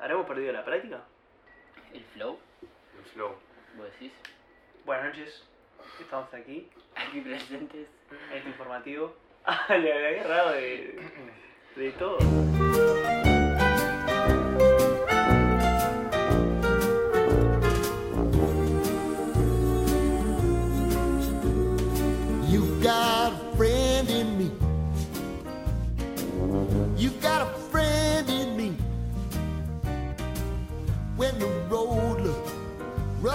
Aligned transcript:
¿Habremos 0.00 0.26
perdido 0.26 0.52
la 0.52 0.64
práctica? 0.64 1.00
El 1.92 2.04
flow, 2.04 2.38
El 2.98 3.04
flow. 3.12 3.34
vos 3.76 3.86
decís. 3.92 4.12
Buenas 4.84 5.06
noches, 5.06 5.44
estamos 6.00 6.32
aquí, 6.34 6.68
Aquí 6.94 7.20
presentes. 7.20 7.88
en 8.30 8.36
este 8.36 8.48
informativo. 8.48 9.14
Ah, 9.50 9.76
le 9.78 9.90
había 9.94 10.20
agarrado 10.20 10.50
de, 10.52 11.00
de 11.76 11.90
todo. 11.92 12.18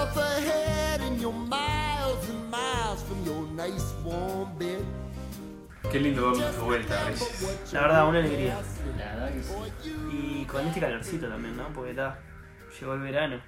Rough 0.03 0.17
ahead 0.17 1.01
and 1.01 1.19
you're 1.21 1.31
miles 1.31 2.29
and 2.29 2.51
miles 2.51 3.03
from 3.03 3.23
your 3.25 3.47
nice 3.55 3.93
warm 4.03 4.57
bed. 4.57 4.83
Qué 5.91 5.99
lindo 5.99 6.31
vernos 6.31 6.55
de 6.55 6.61
vuelta. 6.61 6.95
La 7.71 7.81
verdad, 7.81 8.07
una 8.07 8.19
alegría. 8.19 8.57
La 8.97 9.05
verdad 9.05 9.33
que 9.33 9.43
sí. 9.43 10.41
Y 10.41 10.45
con 10.45 10.65
este 10.67 10.79
calorcito 10.79 11.27
también, 11.29 11.55
¿no? 11.55 11.67
Porque 11.69 11.91
está, 11.91 12.17
llegó 12.79 12.93
el 12.95 13.01
verano. 13.01 13.39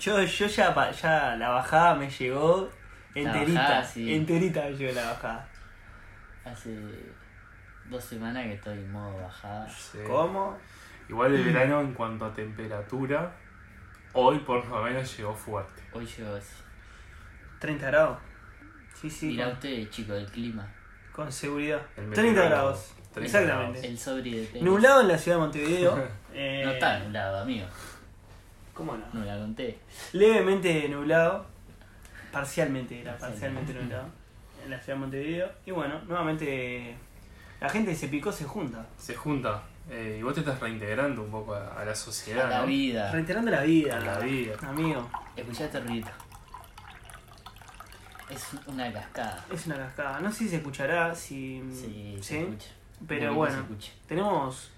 Yo, 0.00 0.22
yo 0.22 0.46
ya, 0.46 0.90
ya 0.90 1.36
la 1.36 1.48
bajada 1.50 1.94
me 1.94 2.10
llegó 2.10 2.68
enterita. 3.14 3.60
bajada, 3.60 3.84
sí. 3.84 4.14
Enterita 4.14 4.62
me 4.62 4.72
llegó 4.72 4.92
la 4.94 5.04
bajada. 5.12 5.48
Hace 6.44 6.76
dos 7.88 8.04
semanas 8.04 8.44
que 8.44 8.54
estoy 8.54 8.78
en 8.78 8.92
modo 8.92 9.16
bajada. 9.22 9.68
Sí. 9.68 9.98
¿Cómo? 10.06 10.58
Igual 11.08 11.34
el 11.34 11.44
verano 11.44 11.80
en 11.80 11.94
cuanto 11.94 12.24
a 12.24 12.32
temperatura, 12.32 13.32
hoy 14.14 14.38
por 14.40 14.64
lo 14.66 14.82
menos 14.82 15.16
llegó 15.16 15.34
fuerte. 15.34 15.82
Hoy 15.92 16.06
llegó 16.06 16.34
así. 16.34 16.54
30 17.60 17.86
grados. 17.86 18.18
Sí, 19.00 19.10
sí. 19.10 19.26
Mira 19.28 19.44
con, 19.46 19.54
usted, 19.54 19.90
chico, 19.90 20.12
del 20.12 20.26
clima. 20.26 20.68
con 21.12 21.30
seguridad. 21.32 21.80
El 21.96 22.10
30 22.10 22.22
meteorólogo. 22.22 22.50
grados. 22.50 22.92
30 23.14 23.38
Exactamente. 23.38 23.86
El 23.86 23.98
sobre 23.98 24.22
de 24.30 24.46
tenis. 24.46 24.62
Nublado 24.62 25.00
en 25.02 25.08
la 25.08 25.18
ciudad 25.18 25.36
de 25.36 25.42
Montevideo. 25.42 26.08
eh, 26.34 26.62
No 26.64 26.70
está 26.72 26.98
nublado, 27.00 27.40
amigo. 27.40 27.66
¿Cómo 28.74 28.96
no? 28.96 29.04
No 29.12 29.24
la 29.24 29.36
conté. 29.38 29.78
Levemente 30.12 30.88
nublado. 30.88 31.46
Parcialmente 32.32 33.00
era, 33.02 33.16
Parcialmente. 33.18 33.72
parcialmente 33.72 33.74
nublado. 33.82 34.08
En 34.64 34.70
la 34.70 34.78
ciudad 34.80 34.96
de 34.96 35.00
Montevideo. 35.00 35.52
Y 35.66 35.70
bueno, 35.72 36.00
nuevamente 36.06 36.94
la 37.60 37.68
gente 37.68 37.94
se 37.94 38.08
picó, 38.08 38.32
se 38.32 38.44
junta. 38.44 38.86
Se 38.96 39.14
junta 39.14 39.62
eh, 39.90 40.16
y 40.20 40.22
vos 40.22 40.34
te 40.34 40.40
estás 40.40 40.58
reintegrando 40.60 41.22
un 41.22 41.30
poco 41.30 41.54
a, 41.54 41.80
a 41.80 41.84
la 41.84 41.94
sociedad. 41.94 42.46
A 42.46 42.50
la 42.50 42.60
¿no? 42.60 42.66
vida. 42.66 43.10
Reiterando 43.12 43.50
la 43.50 43.62
vida. 43.62 43.96
A 43.96 44.00
la 44.00 44.18
vida. 44.18 44.54
Amigo, 44.62 45.08
Escuchá 45.36 45.64
este 45.64 45.80
ruido. 45.80 46.08
Es 48.30 48.48
una 48.66 48.90
cascada. 48.92 49.44
es 49.52 49.66
una 49.66 49.76
cascada. 49.76 50.20
No 50.20 50.30
sé 50.32 50.38
si 50.38 50.48
se 50.50 50.56
escuchará, 50.56 51.14
si. 51.14 51.62
Sí, 51.72 52.18
se 52.22 52.42
escucha. 52.42 52.68
Pero 53.06 53.34
bueno, 53.34 53.66
se 53.78 53.90
tenemos 54.06 54.70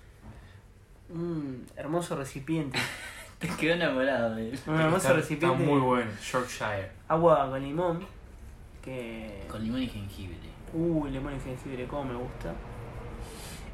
un 1.10 1.66
hermoso 1.76 2.16
recipiente. 2.16 2.78
Te 3.38 3.48
quedó 3.48 3.74
enamorado 3.74 4.34
de 4.36 4.50
él. 4.50 4.58
Un 4.66 4.74
hermoso 4.80 4.96
Está, 4.96 5.08
está 5.08 5.20
recipiente. 5.20 5.62
muy 5.64 5.80
bueno, 5.80 6.10
Yorkshire. 6.32 6.90
Agua 7.08 7.50
con 7.50 7.62
limón. 7.62 8.06
Que. 8.82 9.44
Con 9.48 9.62
limón 9.62 9.82
y 9.82 9.88
jengibre. 9.88 10.36
Uy, 10.72 11.10
limón 11.10 11.36
y 11.36 11.40
jengibre, 11.40 11.86
cómo 11.86 12.04
me 12.04 12.14
gusta. 12.14 12.54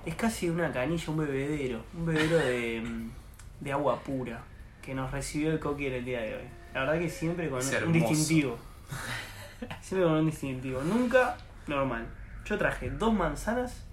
Es 0.07 0.15
casi 0.15 0.49
una 0.49 0.73
canilla, 0.73 1.05
un 1.09 1.19
bebedero. 1.19 1.83
Un 1.95 2.07
bebedero 2.07 2.37
de, 2.39 2.81
mm, 2.81 3.11
de 3.61 3.73
agua 3.73 4.01
pura. 4.03 4.43
Que 4.83 4.95
nos 4.95 5.11
recibió 5.11 5.53
el 5.53 5.61
coqui 5.61 5.87
en 5.87 5.95
el 5.95 6.05
día 6.05 6.21
de 6.23 6.35
hoy. 6.37 6.43
La 6.73 6.81
verdad 6.81 6.99
que 6.99 7.09
siempre 7.11 7.49
con 7.51 7.59
Es 7.59 7.83
un 7.83 7.93
distintivo. 7.93 8.59
Siempre 9.83 10.07
con 10.09 10.17
un 10.19 10.27
distintivo. 10.27 10.83
Nunca 10.83 11.37
normal. 11.67 12.07
Yo 12.47 12.57
traje 12.57 12.91
dos 12.91 13.13
manzanas, 13.13 13.85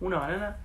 una 0.00 0.18
banana, 0.18 0.56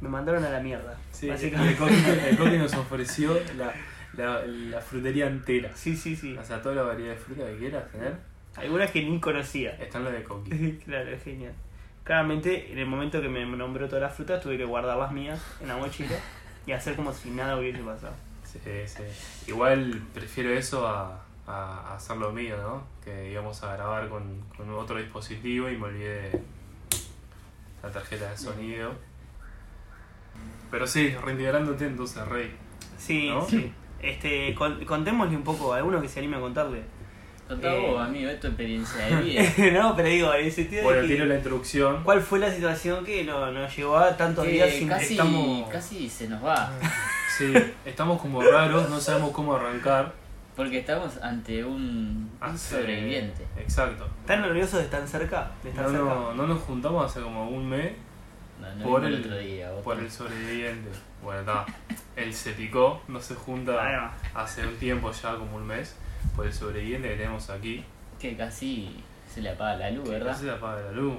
me 0.00 0.08
mandaron 0.08 0.44
a 0.44 0.50
la 0.50 0.60
mierda. 0.60 0.98
Sí, 1.12 1.26
el 1.26 1.32
básicamente. 1.32 1.76
Coqui, 1.76 1.94
el 2.28 2.36
Coqui 2.38 2.58
nos 2.58 2.74
ofreció 2.74 3.38
la, 3.56 3.72
la, 4.16 4.42
la 4.44 4.80
frutería 4.80 5.28
entera. 5.28 5.70
Sí, 5.74 5.96
sí, 5.96 6.16
sí. 6.16 6.36
O 6.36 6.44
sea, 6.44 6.60
toda 6.60 6.74
la 6.74 6.82
variedad 6.82 7.12
de 7.12 7.18
fruta 7.18 7.46
que 7.46 7.56
quieras 7.58 7.90
tener, 7.92 8.14
Algunas 8.56 8.90
que 8.90 9.04
ni 9.04 9.20
conocía. 9.20 9.70
está 9.76 9.98
en 9.98 10.04
la 10.04 10.10
de 10.10 10.24
Coqui. 10.24 10.78
claro, 10.84 11.10
es 11.10 11.22
genial. 11.22 11.52
Claramente, 12.10 12.72
en 12.72 12.78
el 12.80 12.86
momento 12.86 13.22
que 13.22 13.28
me 13.28 13.46
nombró 13.46 13.86
todas 13.86 14.02
las 14.02 14.12
frutas, 14.12 14.40
tuve 14.42 14.58
que 14.58 14.64
guardar 14.64 14.96
las 14.98 15.12
mías 15.12 15.40
en 15.60 15.68
la 15.68 15.76
mochila 15.76 16.16
y 16.66 16.72
hacer 16.72 16.96
como 16.96 17.12
si 17.12 17.30
nada 17.30 17.56
hubiese 17.56 17.78
pasado. 17.84 18.14
Sí, 18.42 18.58
sí. 18.84 19.04
Igual 19.46 20.02
prefiero 20.12 20.50
eso 20.50 20.88
a, 20.88 21.22
a 21.46 21.94
hacer 21.94 22.16
lo 22.16 22.32
mío, 22.32 22.56
¿no? 22.60 22.82
Que 23.04 23.30
íbamos 23.30 23.62
a 23.62 23.76
grabar 23.76 24.08
con, 24.08 24.40
con 24.56 24.68
otro 24.70 24.96
dispositivo 24.98 25.68
y 25.70 25.76
me 25.78 25.84
olvidé 25.84 26.42
la 27.80 27.92
tarjeta 27.92 28.28
de 28.28 28.36
sonido. 28.36 28.90
Pero 30.68 30.88
sí, 30.88 31.10
reintegrándote 31.14 31.86
entonces, 31.86 32.26
Rey. 32.26 32.50
Sí, 32.98 33.30
¿No? 33.30 33.46
sí. 33.46 33.72
Este, 34.02 34.52
con- 34.56 34.84
contémosle 34.84 35.36
un 35.36 35.44
poco 35.44 35.74
a 35.74 35.76
alguno 35.76 36.02
que 36.02 36.08
se 36.08 36.18
anime 36.18 36.38
a 36.38 36.40
contarle. 36.40 36.82
Contá 37.50 37.74
Eh. 37.74 37.80
vos, 37.80 38.00
amigo, 38.00 38.30
experiencia 38.30 39.06
de 39.06 39.16
vida. 39.22 39.42
no, 39.82 39.96
pero 39.96 40.08
digo, 40.08 40.32
en 40.34 40.44
el 40.46 40.52
sentido 40.52 40.84
Bueno, 40.84 41.02
de 41.02 41.08
que, 41.08 41.14
tiro 41.14 41.26
la 41.26 41.34
introducción. 41.34 42.04
¿cuál 42.04 42.20
fue 42.22 42.38
la 42.38 42.48
situación 42.54 43.04
que 43.04 43.24
no- 43.24 43.50
nos 43.50 43.76
llevó 43.76 43.98
a 43.98 44.16
tantos 44.16 44.44
Que 44.44 44.52
días 44.52 44.70
sin 44.70 44.88
casi, 44.88 45.14
estamos... 45.14 45.68
casi 45.68 46.08
se 46.08 46.28
nos 46.28 46.44
va. 46.44 46.70
Sí, 47.38 47.52
estamos 47.86 48.20
como 48.20 48.42
raros, 48.42 48.88
no 48.90 49.00
sabemos 49.00 49.30
cómo 49.30 49.54
arrancar. 49.56 50.12
Porque 50.54 50.80
estamos 50.80 51.16
ante 51.22 51.64
un, 51.64 52.30
sobreviviente. 52.56 53.46
Exacto. 53.56 54.06
¿Están 54.20 54.42
nerviosos 54.42 54.74
de 54.74 54.84
estar 54.84 55.08
cerca? 55.08 55.50
De 55.64 55.70
estar 55.70 55.86
No, 55.86 55.90
cerca. 55.90 56.04
no, 56.04 56.34
no 56.34 56.46
nos 56.46 56.60
juntamos 56.62 57.06
hace 57.06 57.20
como 57.22 57.48
un 57.48 57.66
mes 57.68 57.92
No, 58.60 58.74
no 58.76 58.84
por 58.84 59.04
el, 59.06 59.14
el 59.14 59.20
otro 59.24 59.38
día. 59.38 59.70
vos 59.70 59.82
por 59.82 59.98
el 59.98 60.10
sobreviviente. 60.10 60.90
Bueno, 61.22 61.40
está. 61.40 61.64
Él 62.14 62.34
se 62.34 62.52
picó, 62.52 63.00
no 63.08 63.20
se 63.20 63.34
junta 63.34 64.12
hace 64.34 64.66
un 64.66 64.76
tiempo 64.76 65.10
ya, 65.10 65.34
como 65.36 65.56
un 65.56 65.66
mes, 65.66 65.96
por 66.36 66.46
el 66.46 66.52
sobreviviente 66.52 67.08
que 67.08 67.16
tenemos 67.16 67.50
aquí. 67.50 67.84
Que 68.18 68.36
casi 68.36 69.02
se 69.32 69.40
le 69.40 69.50
apaga 69.50 69.76
la 69.76 69.90
luz, 69.90 70.08
¿verdad? 70.08 70.32
No 70.32 70.38
se 70.38 70.50
apaga 70.50 70.80
la 70.82 70.92
luz. 70.92 71.14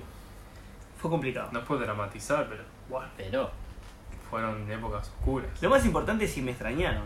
Fue 0.97 1.09
complicado. 1.09 1.49
No 1.51 1.59
es 1.59 1.65
por 1.65 1.79
dramatizar, 1.79 2.47
pero 2.47 2.63
Bueno. 2.89 3.07
Pero, 3.17 3.51
fueron 4.29 4.69
épocas 4.71 5.09
oscuras. 5.09 5.49
Lo 5.61 5.69
más 5.69 5.85
importante 5.85 6.25
es 6.25 6.31
si 6.31 6.41
me 6.41 6.51
extrañaron. 6.51 7.03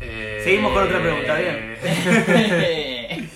Eh, 0.00 0.40
Seguimos 0.42 0.72
con 0.72 0.82
otra 0.82 1.00
pregunta, 1.00 1.34
bien. 1.38 1.78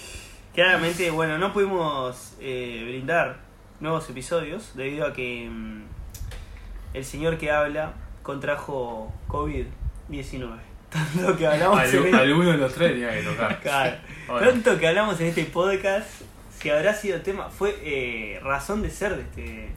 Claramente, 0.55 1.11
bueno, 1.11 1.39
no 1.39 1.53
pudimos 1.53 2.35
eh, 2.41 2.85
brindar 2.89 3.37
nuevos 3.81 4.11
episodios 4.11 4.75
debido 4.75 5.07
a 5.07 5.13
que 5.13 5.49
mm, 5.49 5.83
el 6.95 7.05
señor 7.05 7.39
que 7.39 7.51
habla 7.53 7.93
contrajo 8.23 9.13
COVID-19. 9.29 10.59
Tanto 10.91 11.37
que 11.37 11.47
hablamos 11.47 11.81
en 11.83 12.07
este- 12.07 12.17
alguno 12.17 12.51
de 12.53 12.57
los 12.59 12.73
tres 12.73 12.93
tenía 12.93 13.11
que 13.13 13.23
tocar. 13.23 13.61
Claro. 13.61 13.97
Tanto 14.27 14.79
que 14.79 14.89
hablamos 14.89 15.21
en 15.21 15.27
este 15.27 15.45
podcast, 15.45 16.09
si 16.59 16.71
habrá 16.71 16.95
sido 16.95 17.21
tema, 17.21 17.51
fue 17.51 17.77
eh, 17.83 18.41
razón 18.43 18.83
de 18.83 18.91
ser 18.91 19.17
de 19.17 19.23
este. 19.23 19.73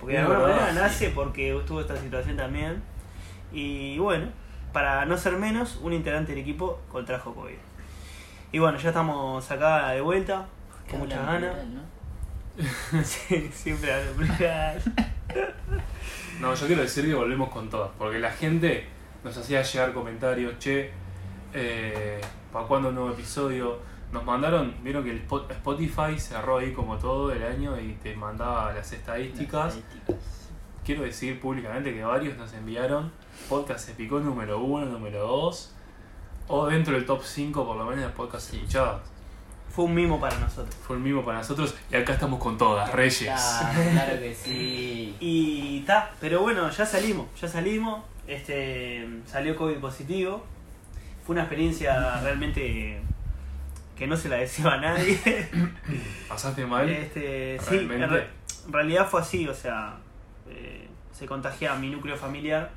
Porque 0.00 0.14
de 0.14 0.20
alguna 0.20 0.40
manera 0.40 0.68
sí. 0.70 0.74
nace 0.74 1.10
porque 1.10 1.56
estuvo 1.56 1.80
esta 1.80 1.96
situación 1.96 2.36
también. 2.36 2.82
Y 3.52 3.98
bueno, 3.98 4.26
para 4.72 5.04
no 5.06 5.16
ser 5.16 5.34
menos, 5.34 5.78
un 5.82 5.92
integrante 5.92 6.32
del 6.32 6.42
equipo 6.42 6.80
contrajo 6.90 7.34
COVID. 7.34 7.54
Y 8.52 8.58
bueno, 8.58 8.78
ya 8.78 8.88
estamos 8.90 9.50
acá 9.50 9.90
de 9.90 10.00
vuelta, 10.00 10.46
con 10.90 11.00
muchas 11.00 11.24
ganas. 11.24 11.54
Sí, 13.04 13.50
siempre 13.52 13.92
hablo 13.92 14.12
plural. 14.12 14.82
No, 16.40 16.54
yo 16.54 16.66
quiero 16.66 16.82
decir 16.82 17.04
que 17.04 17.14
volvemos 17.14 17.50
con 17.50 17.68
todas, 17.68 17.90
porque 17.98 18.18
la 18.18 18.30
gente 18.30 18.86
nos 19.24 19.36
hacía 19.36 19.62
llegar 19.62 19.92
comentarios, 19.92 20.58
che, 20.58 20.90
eh, 21.52 22.20
¿para 22.52 22.66
cuándo 22.66 22.88
un 22.90 22.94
nuevo 22.96 23.10
episodio? 23.10 23.78
Nos 24.12 24.24
mandaron, 24.24 24.74
vieron 24.82 25.02
que 25.04 25.10
el 25.10 25.26
Spo- 25.28 25.50
Spotify 25.50 26.18
cerró 26.18 26.58
ahí 26.58 26.72
como 26.72 26.96
todo 26.96 27.32
el 27.32 27.42
año 27.42 27.78
y 27.80 27.92
te 28.02 28.14
mandaba 28.14 28.72
las 28.72 28.92
estadísticas. 28.92 29.78
Quiero 30.84 31.02
decir 31.02 31.40
públicamente 31.40 31.92
que 31.92 32.04
varios 32.04 32.36
nos 32.38 32.52
enviaron 32.52 33.10
podcast 33.48 33.86
se 33.86 33.92
picó 33.94 34.18
número 34.20 34.60
uno, 34.60 34.86
número 34.86 35.26
2, 35.26 35.72
o 36.48 36.66
dentro 36.66 36.94
del 36.94 37.04
top 37.04 37.22
5 37.22 37.66
por 37.66 37.76
lo 37.76 37.84
menos 37.84 38.04
de 38.04 38.10
podcast 38.10 38.50
Sí. 38.50 38.56
escuchados. 38.58 39.02
Fue 39.68 39.84
un 39.84 39.94
mimo 39.94 40.18
para 40.20 40.38
nosotros. 40.38 40.74
Fue 40.76 40.96
el 40.96 41.02
mismo 41.02 41.22
para 41.24 41.38
nosotros 41.38 41.74
y 41.90 41.96
acá 41.96 42.14
estamos 42.14 42.38
con 42.40 42.56
todas, 42.56 42.90
Reyes. 42.92 43.24
Claro, 43.28 43.90
claro 43.92 44.20
que 44.20 44.34
sí. 44.34 45.16
Y 45.20 45.80
ta, 45.80 46.12
pero 46.20 46.40
bueno, 46.40 46.70
ya 46.70 46.86
salimos, 46.86 47.26
ya 47.40 47.46
salimos. 47.48 48.00
Este 48.26 49.06
salió 49.26 49.56
COVID 49.56 49.76
positivo. 49.78 50.44
Fue 51.24 51.34
una 51.34 51.42
experiencia 51.42 52.20
realmente 52.20 53.00
que 53.96 54.06
no 54.06 54.16
se 54.16 54.28
la 54.28 54.36
deseo 54.36 54.68
a 54.70 54.76
nadie. 54.78 55.18
¿Pasaste 56.28 56.66
mal? 56.66 56.88
Este, 56.88 57.58
sí, 57.60 57.76
en, 57.78 57.88
Realmente. 57.88 58.14
re- 58.16 58.28
en 58.66 58.72
realidad 58.72 59.08
fue 59.08 59.20
así, 59.20 59.48
o 59.48 59.54
sea, 59.54 59.96
eh, 60.48 60.86
se 61.12 61.26
contagia 61.26 61.74
mi 61.76 61.88
núcleo 61.90 62.16
familiar 62.16 62.70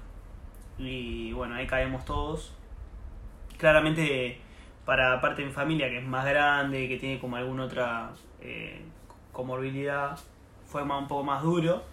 Y 0.78 1.34
bueno, 1.34 1.56
ahí 1.56 1.68
caemos 1.68 2.06
todos. 2.06 2.54
Claramente 3.58 4.40
para 4.86 5.20
parte 5.22 5.42
de 5.42 5.50
mi 5.50 5.54
familia 5.54 5.90
que 5.90 6.00
es 6.00 6.06
más 6.06 6.26
grande, 6.26 6.88
que 6.88 6.98
tiene 6.98 7.20
como 7.20 7.36
alguna 7.36 7.66
otra 7.66 8.12
eh, 8.42 8.82
comorbilidad, 9.34 10.18
fue 10.66 10.84
más, 10.86 11.02
un 11.02 11.08
poco 11.08 11.24
más 11.24 11.44
duro. 11.44 11.84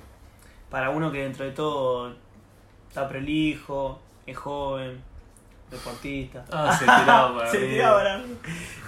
Para 0.70 0.90
uno 0.90 1.10
que 1.12 1.22
dentro 1.22 1.44
de 1.44 1.50
todo 1.52 2.14
está 2.88 3.08
prolijo, 3.08 4.00
es 4.26 4.36
joven, 4.36 5.02
deportista. 5.70 6.44
Ah, 6.50 6.72
se 6.72 6.84
tiraba 6.84 7.34
para 7.38 7.50
Se 7.50 7.58
tiraba 7.58 7.96
para. 7.98 8.24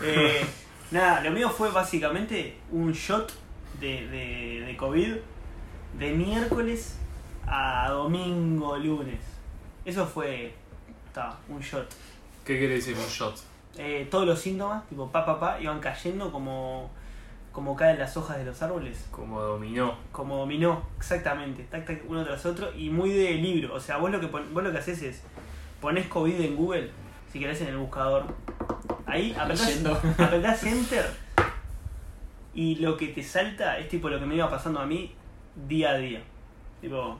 Eh, 0.03 0.47
nada, 0.91 1.21
lo 1.23 1.31
mío 1.31 1.51
fue 1.51 1.71
básicamente 1.71 2.57
un 2.71 2.93
shot 2.93 3.33
de, 3.81 4.07
de, 4.09 4.65
de 4.67 4.77
COVID 4.77 5.17
de 5.99 6.13
miércoles 6.13 6.97
a 7.47 7.91
domingo, 7.91 8.77
lunes. 8.77 9.21
Eso 9.85 10.07
fue 10.07 10.55
ta, 11.13 11.37
un 11.49 11.61
shot. 11.61 11.89
¿Qué 12.45 12.59
quiere 12.59 12.75
decir 12.75 12.97
un 12.97 13.07
shot? 13.07 13.37
Eh, 13.77 14.09
todos 14.11 14.27
los 14.27 14.41
síntomas, 14.41 14.87
tipo 14.89 15.11
pa 15.11 15.25
pa 15.25 15.39
pa, 15.39 15.61
iban 15.61 15.81
cayendo 15.81 16.33
como, 16.33 16.91
como 17.59 17.75
caen 17.75 17.99
las 17.99 18.17
hojas 18.17 18.39
de 18.39 18.45
los 18.45 18.63
árboles. 18.63 19.09
Como 19.11 19.41
dominó. 19.41 19.97
Como 20.13 20.37
dominó, 20.37 20.85
exactamente, 20.97 21.65
tac, 21.65 21.85
tac, 21.85 22.03
uno 22.09 22.25
tras 22.25 22.47
otro, 22.47 22.73
y 22.73 22.89
muy 22.89 23.11
de 23.11 23.33
libro. 23.35 23.75
O 23.75 23.81
sea, 23.81 23.97
vos 23.97 24.13
lo 24.13 24.21
que 24.21 24.29
pon- 24.29 24.55
vos 24.55 24.63
lo 24.63 24.71
que 24.71 24.79
haces 24.79 25.03
es 25.03 25.23
pones 25.81 26.07
COVID 26.07 26.41
en 26.41 26.55
Google, 26.55 26.89
si 27.33 27.41
querés 27.41 27.61
en 27.63 27.67
el 27.69 27.79
buscador. 27.79 28.27
Ahí 29.07 29.35
apretás, 29.37 29.83
apretás 30.19 30.63
enter 30.63 31.05
y 32.55 32.77
lo 32.77 32.97
que 32.97 33.09
te 33.09 33.25
salta 33.25 33.77
es 33.79 33.89
tipo 33.89 34.09
lo 34.09 34.21
que 34.21 34.27
me 34.27 34.37
iba 34.37 34.49
pasando 34.49 34.79
a 34.79 34.87
mí 34.87 35.13
día 35.67 35.91
a 35.91 35.99
día. 35.99 36.23
Tipo, 36.81 37.19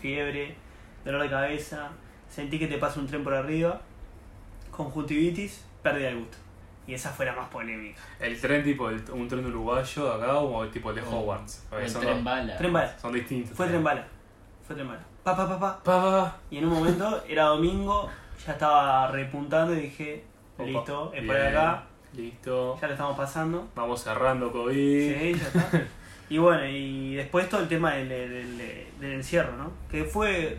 fiebre, 0.00 0.56
dolor 1.04 1.22
de 1.22 1.30
cabeza, 1.30 1.90
sentí 2.28 2.58
que 2.58 2.66
te 2.66 2.78
pasa 2.78 2.98
un 2.98 3.06
tren 3.06 3.22
por 3.22 3.34
arriba, 3.34 3.80
conjuntivitis, 4.72 5.64
pérdida 5.84 6.08
del 6.08 6.18
gusto. 6.18 6.38
Y 6.88 6.94
esa 6.94 7.10
fue 7.10 7.26
la 7.26 7.34
más 7.34 7.48
polémica. 7.50 8.00
El 8.18 8.40
tren 8.40 8.64
tipo, 8.64 8.88
el- 8.88 9.04
un 9.12 9.28
tren 9.28 9.44
uruguayo 9.46 10.12
acá 10.12 10.38
o 10.38 10.66
tipo 10.68 10.88
el 10.90 10.96
de 10.96 11.02
Hogwarts. 11.02 11.64
O 11.66 11.70
Porque 11.70 11.84
el 11.84 11.90
son, 11.90 12.00
tren 12.00 12.14
dos- 12.16 12.24
bala. 12.24 12.56
Tren 12.56 12.72
bala. 12.72 12.98
son 12.98 13.12
distintos. 13.12 13.56
Fue 13.56 13.66
tren 13.68 13.84
bala. 13.84 14.04
Fue 14.66 14.74
tren 14.74 14.88
bala. 14.88 15.00
Pa, 15.22 15.36
pa, 15.36 15.46
pa, 15.46 15.60
pa. 15.60 15.82
Pa, 15.84 16.02
pa, 16.02 16.10
pa. 16.10 16.36
Y 16.50 16.58
en 16.58 16.64
un 16.64 16.72
momento 16.72 17.22
era 17.28 17.44
domingo, 17.44 18.08
ya 18.46 18.52
estaba 18.52 19.08
repuntando 19.12 19.74
y 19.74 19.80
dije, 19.82 20.24
Opa, 20.56 20.64
listo, 20.66 21.12
es 21.14 21.24
por 21.26 21.36
acá, 21.36 21.84
Listo. 22.16 22.78
ya 22.80 22.86
lo 22.86 22.92
estamos 22.94 23.16
pasando. 23.16 23.68
Vamos 23.76 24.02
cerrando 24.02 24.50
COVID. 24.50 24.74
Sí, 24.74 25.34
ya 25.34 25.46
está. 25.60 25.82
Y 26.30 26.38
bueno, 26.38 26.66
y 26.66 27.14
después 27.16 27.48
todo 27.48 27.60
el 27.62 27.68
tema 27.68 27.92
del, 27.94 28.08
del, 28.08 28.58
del 29.00 29.12
encierro, 29.12 29.56
¿no? 29.56 29.72
Que 29.90 30.04
fue 30.04 30.58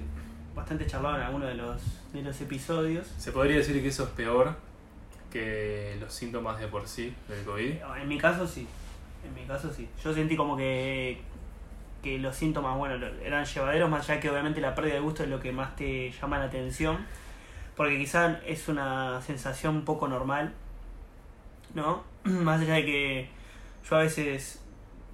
bastante 0.56 0.86
charlado 0.88 1.16
en 1.18 1.22
alguno 1.24 1.46
de 1.48 1.56
los, 1.56 1.82
de 2.14 2.22
los 2.22 2.40
episodios. 2.42 3.08
Se 3.18 3.32
podría 3.32 3.58
decir 3.58 3.82
que 3.82 3.88
eso 3.90 4.04
es 4.04 4.10
peor 4.12 4.56
que 5.32 5.98
los 6.00 6.14
síntomas 6.14 6.60
de 6.60 6.68
por 6.68 6.88
sí 6.88 7.14
del 7.28 7.44
COVID. 7.44 7.74
En 8.02 8.08
mi 8.08 8.18
caso 8.18 8.48
sí, 8.48 8.68
en 9.26 9.34
mi 9.34 9.48
caso 9.48 9.72
sí. 9.74 9.88
Yo 10.04 10.14
sentí 10.14 10.36
como 10.36 10.58
que, 10.58 11.22
que 12.02 12.18
los 12.20 12.36
síntomas, 12.36 12.78
bueno, 12.78 13.06
eran 13.24 13.46
llevaderos, 13.46 13.90
más 13.90 14.10
allá 14.10 14.20
que 14.20 14.30
obviamente 14.30 14.62
la 14.62 14.76
pérdida 14.76 14.96
de 14.96 15.00
gusto 15.02 15.24
es 15.24 15.30
lo 15.30 15.40
que 15.40 15.52
más 15.52 15.76
te 15.76 16.12
llama 16.12 16.40
la 16.40 16.46
atención, 16.46 17.06
porque 17.76 17.98
quizás 17.98 18.38
es 18.46 18.68
una 18.68 19.22
sensación 19.22 19.76
un 19.78 19.86
poco 19.86 20.08
normal, 20.08 20.54
¿no? 21.74 22.04
Más 22.24 22.62
allá 22.62 22.76
de 22.76 22.86
que 22.86 23.30
yo 23.90 23.96
a 23.96 24.00
veces 24.00 24.62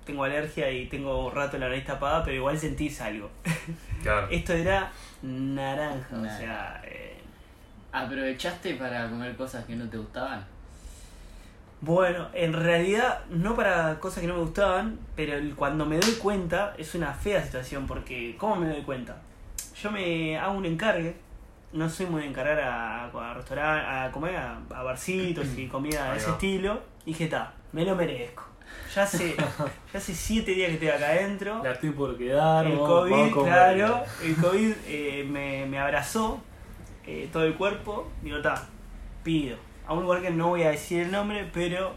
tengo 0.06 0.24
alergia 0.24 0.72
y 0.72 0.88
tengo 0.88 1.30
rato 1.32 1.58
la 1.58 1.68
nariz 1.68 1.86
tapada, 1.86 2.24
pero 2.24 2.36
igual 2.38 2.58
sentís 2.58 3.02
algo. 3.02 3.30
Claro. 4.02 4.28
Esto 4.32 4.54
era 4.54 4.92
naranja, 5.22 6.16
o 6.16 6.24
sea... 6.24 6.82
eh, 6.86 7.15
¿Aprovechaste 7.96 8.76
para 8.76 9.10
comer 9.10 9.36
cosas 9.38 9.64
que 9.66 9.76
no 9.76 9.88
te 9.90 9.98
gustaban? 9.98 10.46
Bueno, 11.82 12.28
en 12.34 12.52
realidad 12.54 13.20
no 13.30 13.56
para 13.56 14.00
cosas 14.00 14.20
que 14.22 14.28
no 14.28 14.34
me 14.36 14.42
gustaban, 14.42 14.98
pero 15.16 15.34
cuando 15.56 15.86
me 15.86 15.98
doy 15.98 16.14
cuenta 16.16 16.74
es 16.78 16.94
una 16.96 17.14
fea 17.14 17.42
situación 17.44 17.86
porque 17.88 18.36
¿cómo 18.38 18.56
me 18.58 18.68
doy 18.68 18.82
cuenta? 18.82 19.18
Yo 19.82 19.92
me 19.92 20.38
hago 20.38 20.54
un 20.58 20.66
encargue, 20.66 21.16
no 21.74 21.90
soy 21.90 22.06
muy 22.08 22.24
de 22.24 22.30
encargar 22.30 22.60
a, 22.60 23.06
a 23.06 23.34
restaurantes, 23.34 23.88
a 23.88 24.12
comer 24.12 24.36
a, 24.36 24.58
a 24.74 24.84
barcitos 24.84 25.48
y 25.58 25.68
comida 25.68 26.12
de 26.12 26.18
ese 26.18 26.32
estilo, 26.32 26.82
y 27.06 27.12
dije, 27.12 27.26
está, 27.26 27.54
me 27.72 27.86
lo 27.86 27.96
merezco. 27.96 28.44
Ya 28.96 29.04
hace, 29.04 29.36
ya 29.94 30.00
hace 30.00 30.14
siete 30.16 30.52
días 30.52 30.68
que 30.70 30.74
estoy 30.76 30.90
acá 30.90 31.08
adentro, 31.10 31.62
La 31.64 31.72
estoy 31.74 31.92
por 31.92 32.18
quedar. 32.18 32.66
el 32.66 32.74
vamos- 32.74 32.88
COVID, 32.90 33.12
vamos 33.12 33.44
claro, 33.46 34.04
el 34.24 34.36
COVID 34.38 34.74
eh, 34.88 35.26
me, 35.30 35.66
me 35.66 35.78
abrazó 35.80 36.42
eh, 37.08 37.30
todo 37.32 37.44
el 37.44 37.56
cuerpo. 37.56 38.10
Digo, 38.22 38.38
está, 38.38 38.68
pido. 39.24 39.58
A 39.88 39.94
un 39.94 40.04
lugar 40.04 40.22
que 40.22 40.32
no 40.32 40.50
voy 40.50 40.64
a 40.64 40.72
decir 40.72 41.02
el 41.04 41.12
nombre, 41.12 41.50
pero 41.54 41.94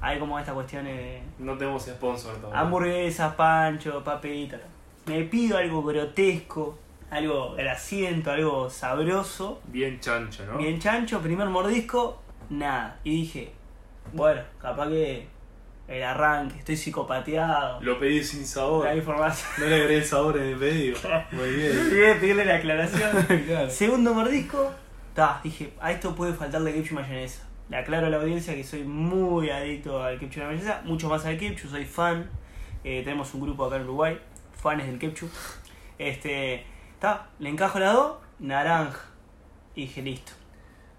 hay 0.00 0.18
como 0.18 0.38
estas 0.38 0.54
cuestiones 0.54 0.96
de 0.96 1.22
No 1.38 1.56
tenemos 1.56 1.84
sponsor 1.84 2.36
todavía. 2.36 2.60
hamburguesas, 2.60 3.34
pancho, 3.34 4.02
papita. 4.02 4.58
Me 5.06 5.22
pido 5.24 5.58
algo 5.58 5.82
grotesco, 5.82 6.78
algo 7.10 7.54
grasiento, 7.54 8.30
algo 8.30 8.68
sabroso. 8.70 9.60
Bien 9.66 9.98
chancho, 10.00 10.44
¿no? 10.46 10.58
Bien 10.58 10.78
chancho, 10.78 11.20
primer 11.20 11.48
mordisco, 11.48 12.20
nada. 12.48 12.98
Y 13.04 13.10
dije, 13.22 13.52
bueno, 14.12 14.42
capaz 14.60 14.88
que 14.88 15.26
el 15.90 16.04
arranque, 16.04 16.56
estoy 16.56 16.76
psicopateado. 16.76 17.80
Lo 17.82 17.98
pedí 17.98 18.22
sin 18.22 18.46
sabor. 18.46 18.86
La 18.86 18.94
información. 18.94 19.48
No 19.58 19.66
le 19.66 19.74
agregué 19.74 19.96
el 19.96 20.04
sabor 20.04 20.36
en 20.38 20.44
el 20.44 20.56
pedido. 20.56 20.96
Muy 21.32 21.50
bien. 21.50 21.90
De 21.90 22.14
pedirle 22.14 22.44
la 22.44 22.56
aclaración. 22.56 23.10
Claro. 23.46 23.68
Segundo 23.68 24.14
mordisco, 24.14 24.70
ta, 25.14 25.40
dije, 25.42 25.72
a 25.80 25.90
esto 25.90 26.14
puede 26.14 26.32
faltarle 26.32 26.72
ketchup 26.72 26.92
y 26.92 26.94
mayonesa. 26.94 27.42
Le 27.68 27.76
aclaro 27.76 28.06
a 28.06 28.10
la 28.10 28.18
audiencia 28.18 28.54
que 28.54 28.62
soy 28.62 28.84
muy 28.84 29.50
adicto 29.50 30.02
al 30.02 30.18
ketchup 30.18 30.42
y 30.42 30.46
mayonesa, 30.46 30.82
mucho 30.84 31.08
más 31.08 31.26
al 31.26 31.36
ketchup, 31.36 31.70
soy 31.70 31.84
fan. 31.84 32.30
Eh, 32.84 33.02
tenemos 33.02 33.34
un 33.34 33.40
grupo 33.40 33.64
acá 33.64 33.76
en 33.76 33.82
Uruguay, 33.82 34.20
fans 34.62 34.86
del 34.86 34.98
ketchup. 34.98 35.30
Este, 35.98 36.64
ta, 37.00 37.26
le 37.40 37.48
encajo 37.48 37.80
las 37.80 37.94
dos, 37.94 38.16
naranja. 38.38 39.00
Y 39.74 39.82
dije, 39.82 40.02
listo. 40.02 40.32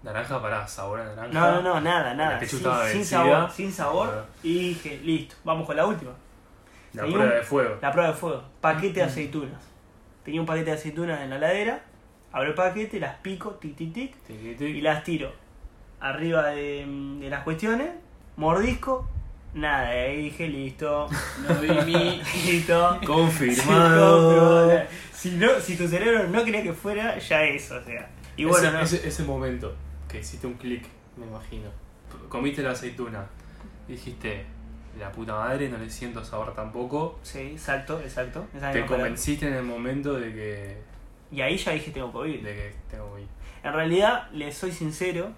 Naranja 0.02 0.42
para 0.42 0.66
sabor 0.66 1.00
a 1.00 1.04
naranja. 1.04 1.28
No, 1.32 1.52
no, 1.52 1.62
no, 1.74 1.80
nada, 1.80 2.14
nada. 2.14 2.40
Sin, 2.40 3.04
sabor, 3.04 3.50
sin 3.50 3.72
sabor. 3.72 4.26
Y 4.42 4.70
dije, 4.70 4.98
listo, 5.04 5.36
vamos 5.44 5.66
con 5.66 5.76
la 5.76 5.86
última. 5.86 6.10
La 6.92 7.02
Tenía 7.02 7.16
prueba 7.16 7.32
un- 7.32 7.38
de 7.38 7.44
fuego. 7.46 7.78
La 7.80 7.92
prueba 7.92 8.10
de 8.10 8.16
fuego. 8.16 8.42
Paquete 8.60 8.94
de 9.00 9.02
aceitunas. 9.04 9.62
Tenía 10.24 10.40
un 10.40 10.46
paquete 10.46 10.70
de 10.70 10.76
aceitunas 10.76 11.20
en 11.20 11.30
la 11.30 11.38
ladera. 11.38 11.82
Abro 12.32 12.48
el 12.48 12.54
paquete, 12.54 12.98
las 12.98 13.14
pico, 13.16 13.50
tic, 13.60 13.76
tic, 13.76 13.92
tic. 13.92 14.14
Y 14.60 14.80
las 14.80 15.04
tiro 15.04 15.32
arriba 16.00 16.46
de, 16.50 16.84
de 17.20 17.30
las 17.30 17.42
cuestiones. 17.44 17.90
Mordisco. 18.36 19.08
Nada, 19.54 19.94
y 19.94 19.98
ahí 19.98 20.16
dije, 20.24 20.48
listo. 20.48 21.08
No 21.48 21.54
vi 21.56 21.68
mi. 21.86 22.22
Listo. 22.46 22.98
Confirmado. 23.06 24.82
Si, 25.12 25.30
no, 25.32 25.60
si 25.60 25.76
tu 25.76 25.86
cerebro 25.86 26.26
no 26.28 26.44
quería 26.44 26.62
que 26.62 26.72
fuera, 26.72 27.18
ya 27.18 27.44
es, 27.44 27.70
o 27.70 27.82
sea. 27.84 28.08
Y 28.36 28.44
bueno, 28.44 28.68
ese, 28.68 28.76
no. 28.76 28.80
ese, 28.82 29.08
ese 29.08 29.22
momento 29.24 29.74
que 30.12 30.20
hiciste 30.20 30.46
un 30.46 30.54
clic, 30.54 30.84
me 31.16 31.26
imagino. 31.26 31.68
Comiste 32.28 32.62
la 32.62 32.70
aceituna 32.72 33.26
dijiste, 33.88 34.44
la 34.98 35.10
puta 35.10 35.34
madre, 35.34 35.68
no 35.68 35.78
le 35.78 35.90
siento 35.90 36.24
sabor 36.24 36.54
tampoco. 36.54 37.18
Sí, 37.22 37.38
exacto, 37.40 38.00
exacto. 38.00 38.46
Te 38.72 38.86
convenciste 38.86 39.48
en 39.48 39.54
el 39.54 39.64
momento 39.64 40.14
de 40.14 40.32
que, 40.32 40.78
Y 41.32 41.40
ahí 41.40 41.56
ya 41.56 41.72
dije, 41.72 41.90
tengo 41.90 42.12
COVID. 42.12 42.42
de 42.42 42.54
que 42.54 42.74
tengo 42.90 43.14
que 43.16 43.22
ir. 43.22 43.28
En 43.64 43.72
realidad, 43.72 44.30
les 44.32 44.56
soy 44.56 44.72
sincero, 44.72 45.30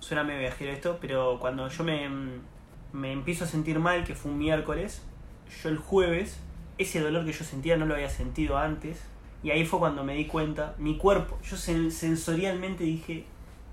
suena 0.00 0.24
medio 0.24 0.40
viajero 0.40 0.72
esto, 0.72 0.98
pero 1.00 1.38
cuando 1.40 1.68
yo 1.68 1.84
me, 1.84 2.08
me 2.92 3.12
empiezo 3.12 3.44
a 3.44 3.46
sentir 3.46 3.78
mal, 3.78 4.04
que 4.04 4.14
fue 4.14 4.30
un 4.30 4.38
miércoles, 4.38 5.02
yo 5.62 5.68
el 5.68 5.78
jueves, 5.78 6.38
ese 6.78 7.00
dolor 7.00 7.24
que 7.24 7.32
yo 7.32 7.44
sentía 7.44 7.76
no 7.76 7.86
lo 7.86 7.94
había 7.94 8.10
sentido 8.10 8.56
antes, 8.58 9.00
y 9.42 9.50
ahí 9.50 9.64
fue 9.66 9.78
cuando 9.78 10.04
me 10.04 10.14
di 10.14 10.26
cuenta, 10.26 10.74
mi 10.78 10.96
cuerpo, 10.96 11.38
yo 11.42 11.56
sen- 11.56 11.90
sensorialmente 11.90 12.84
dije, 12.84 13.24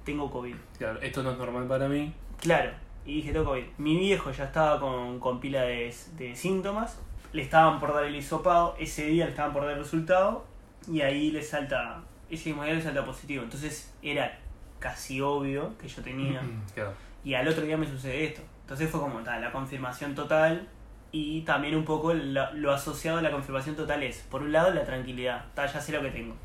tengo 0.09 0.31
COVID. 0.31 0.55
Claro, 0.77 0.99
esto 1.01 1.21
no 1.23 1.31
es 1.31 1.37
normal 1.37 1.67
para 1.67 1.87
mí. 1.87 2.13
Claro, 2.39 2.71
y 3.05 3.15
dije, 3.17 3.31
tengo 3.31 3.45
COVID. 3.45 3.63
Mi 3.77 3.97
viejo 3.97 4.31
ya 4.31 4.45
estaba 4.45 4.79
con, 4.79 5.19
con 5.19 5.39
pila 5.39 5.61
de, 5.61 5.93
de 6.17 6.35
síntomas, 6.35 6.99
le 7.31 7.43
estaban 7.43 7.79
por 7.79 7.93
dar 7.93 8.05
el 8.05 8.15
hisopado, 8.15 8.75
ese 8.79 9.05
día 9.05 9.25
le 9.25 9.31
estaban 9.31 9.53
por 9.53 9.63
dar 9.63 9.73
el 9.73 9.79
resultado, 9.79 10.45
y 10.91 11.01
ahí 11.01 11.29
le 11.31 11.43
salta, 11.43 12.01
ese 12.29 12.49
mismo 12.49 12.63
día 12.63 12.73
le 12.73 12.81
salta 12.81 13.05
positivo. 13.05 13.43
Entonces 13.43 13.93
era 14.01 14.39
casi 14.79 15.21
obvio 15.21 15.77
que 15.77 15.87
yo 15.87 16.01
tenía, 16.01 16.41
Claro. 16.73 16.93
y 17.23 17.33
al 17.35 17.47
otro 17.47 17.63
día 17.63 17.77
me 17.77 17.85
sucede 17.87 18.23
esto. 18.25 18.41
Entonces 18.61 18.89
fue 18.89 18.99
como 18.99 19.19
tal, 19.19 19.41
la 19.41 19.51
confirmación 19.51 20.15
total, 20.15 20.67
y 21.11 21.41
también 21.41 21.75
un 21.75 21.85
poco 21.85 22.13
lo, 22.13 22.53
lo 22.53 22.71
asociado 22.71 23.17
a 23.19 23.21
la 23.21 23.31
confirmación 23.31 23.75
total 23.75 24.01
es, 24.03 24.25
por 24.29 24.41
un 24.41 24.51
lado, 24.51 24.71
la 24.73 24.83
tranquilidad, 24.85 25.45
ta, 25.53 25.65
ya 25.65 25.79
sé 25.81 25.91
lo 25.91 26.01
que 26.01 26.09
tengo, 26.11 26.35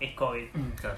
es 0.00 0.14
COVID. 0.14 0.46
Claro. 0.80 0.96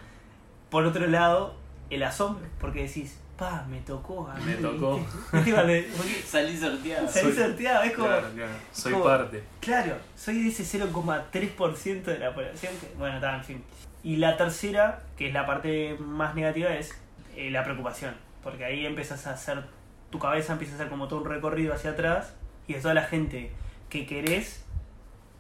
Por 0.71 0.87
otro 0.87 1.07
lado, 1.07 1.55
el 1.95 2.03
asombro, 2.03 2.47
porque 2.61 2.83
decís, 2.87 3.19
pa, 3.37 3.65
me 3.69 3.79
tocó 3.81 4.29
a 4.29 4.35
mí. 4.37 4.45
Me 4.47 4.55
tocó. 4.57 4.99
¿viste? 5.33 5.37
¿Viste 5.37 5.53
cuando- 5.53 5.73
porque 5.97 6.23
Salí 6.27 6.57
sorteado. 6.57 7.09
salí 7.09 7.33
Soy- 7.33 7.43
sorteado, 7.45 7.83
es 7.85 7.93
como, 7.93 8.07
Claro, 8.09 8.29
claro. 8.35 8.53
Soy 8.73 8.93
como- 8.93 9.05
parte. 9.05 9.45
claro, 9.61 9.97
soy 10.17 10.43
de 10.43 10.49
ese 10.49 10.65
0,3% 10.65 12.03
de 12.05 12.19
la 12.19 12.35
población 12.35 12.73
que, 12.81 12.89
bueno, 12.99 13.17
está, 13.17 13.37
en 13.37 13.45
fin. 13.45 13.65
Y 14.03 14.17
la 14.17 14.37
tercera, 14.37 15.03
que 15.17 15.29
es 15.29 15.33
la 15.35 15.47
parte 15.47 15.97
más 15.99 16.35
negativa, 16.35 16.75
es 16.75 16.93
eh, 17.37 17.51
la 17.51 17.65
preocupación. 17.65 18.15
Porque 18.43 18.65
ahí 18.65 18.85
empiezas 18.85 19.27
a 19.27 19.33
hacer, 19.33 19.65
tu 20.11 20.19
cabeza 20.19 20.53
empieza 20.53 20.75
a 20.75 20.77
hacer 20.77 20.89
como 20.89 21.09
todo 21.09 21.21
un 21.23 21.27
recorrido 21.31 21.73
hacia 21.75 21.91
atrás 21.93 22.35
y 22.69 22.75
es 22.75 22.83
toda 22.83 22.93
la 22.95 23.05
gente 23.05 23.51
que 23.89 24.07
querés 24.07 24.63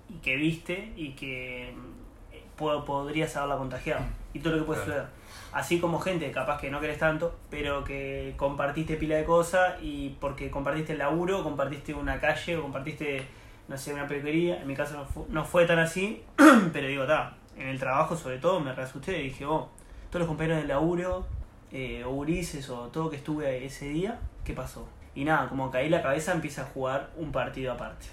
y 0.08 0.14
que 0.18 0.36
viste 0.36 0.92
y 0.96 1.10
que 1.12 1.74
mm, 1.76 2.56
po- 2.56 2.84
podrías 2.86 3.36
haberla 3.36 3.56
contagiado. 3.58 4.02
Y 4.32 4.38
todo 4.38 4.54
lo 4.54 4.58
que 4.60 4.64
puede 4.64 4.84
Claro. 4.84 5.02
suceder. 5.02 5.23
Así 5.54 5.78
como 5.78 6.00
gente 6.00 6.32
capaz 6.32 6.60
que 6.60 6.68
no 6.68 6.80
querés 6.80 6.98
tanto, 6.98 7.38
pero 7.48 7.84
que 7.84 8.34
compartiste 8.36 8.96
pila 8.96 9.14
de 9.14 9.24
cosas 9.24 9.76
y 9.80 10.16
porque 10.20 10.50
compartiste 10.50 10.94
el 10.94 10.98
laburo, 10.98 11.44
compartiste 11.44 11.94
una 11.94 12.18
calle 12.18 12.56
o 12.56 12.62
compartiste, 12.62 13.24
no 13.68 13.78
sé, 13.78 13.94
una 13.94 14.08
peluquería. 14.08 14.60
En 14.60 14.66
mi 14.66 14.74
caso 14.74 14.96
no 14.96 15.04
fue, 15.04 15.22
no 15.28 15.44
fue 15.44 15.64
tan 15.64 15.78
así, 15.78 16.24
pero 16.72 16.88
digo, 16.88 17.04
está, 17.04 17.36
en 17.56 17.68
el 17.68 17.78
trabajo 17.78 18.16
sobre 18.16 18.38
todo 18.38 18.58
me 18.58 18.72
reasusté 18.74 19.20
y 19.20 19.28
dije, 19.28 19.46
oh, 19.46 19.68
todos 20.10 20.22
los 20.22 20.26
compañeros 20.26 20.58
del 20.58 20.66
laburo, 20.66 21.24
eh, 21.70 22.02
o 22.02 22.10
Ulises 22.10 22.68
o 22.70 22.88
todo 22.88 23.08
que 23.08 23.16
estuve 23.16 23.64
ese 23.64 23.90
día, 23.90 24.18
¿qué 24.44 24.54
pasó? 24.54 24.88
Y 25.14 25.24
nada, 25.24 25.48
como 25.48 25.70
caí 25.70 25.88
la 25.88 26.02
cabeza 26.02 26.32
empieza 26.32 26.62
a 26.62 26.64
jugar 26.64 27.10
un 27.16 27.30
partido 27.30 27.72
aparte. 27.72 28.06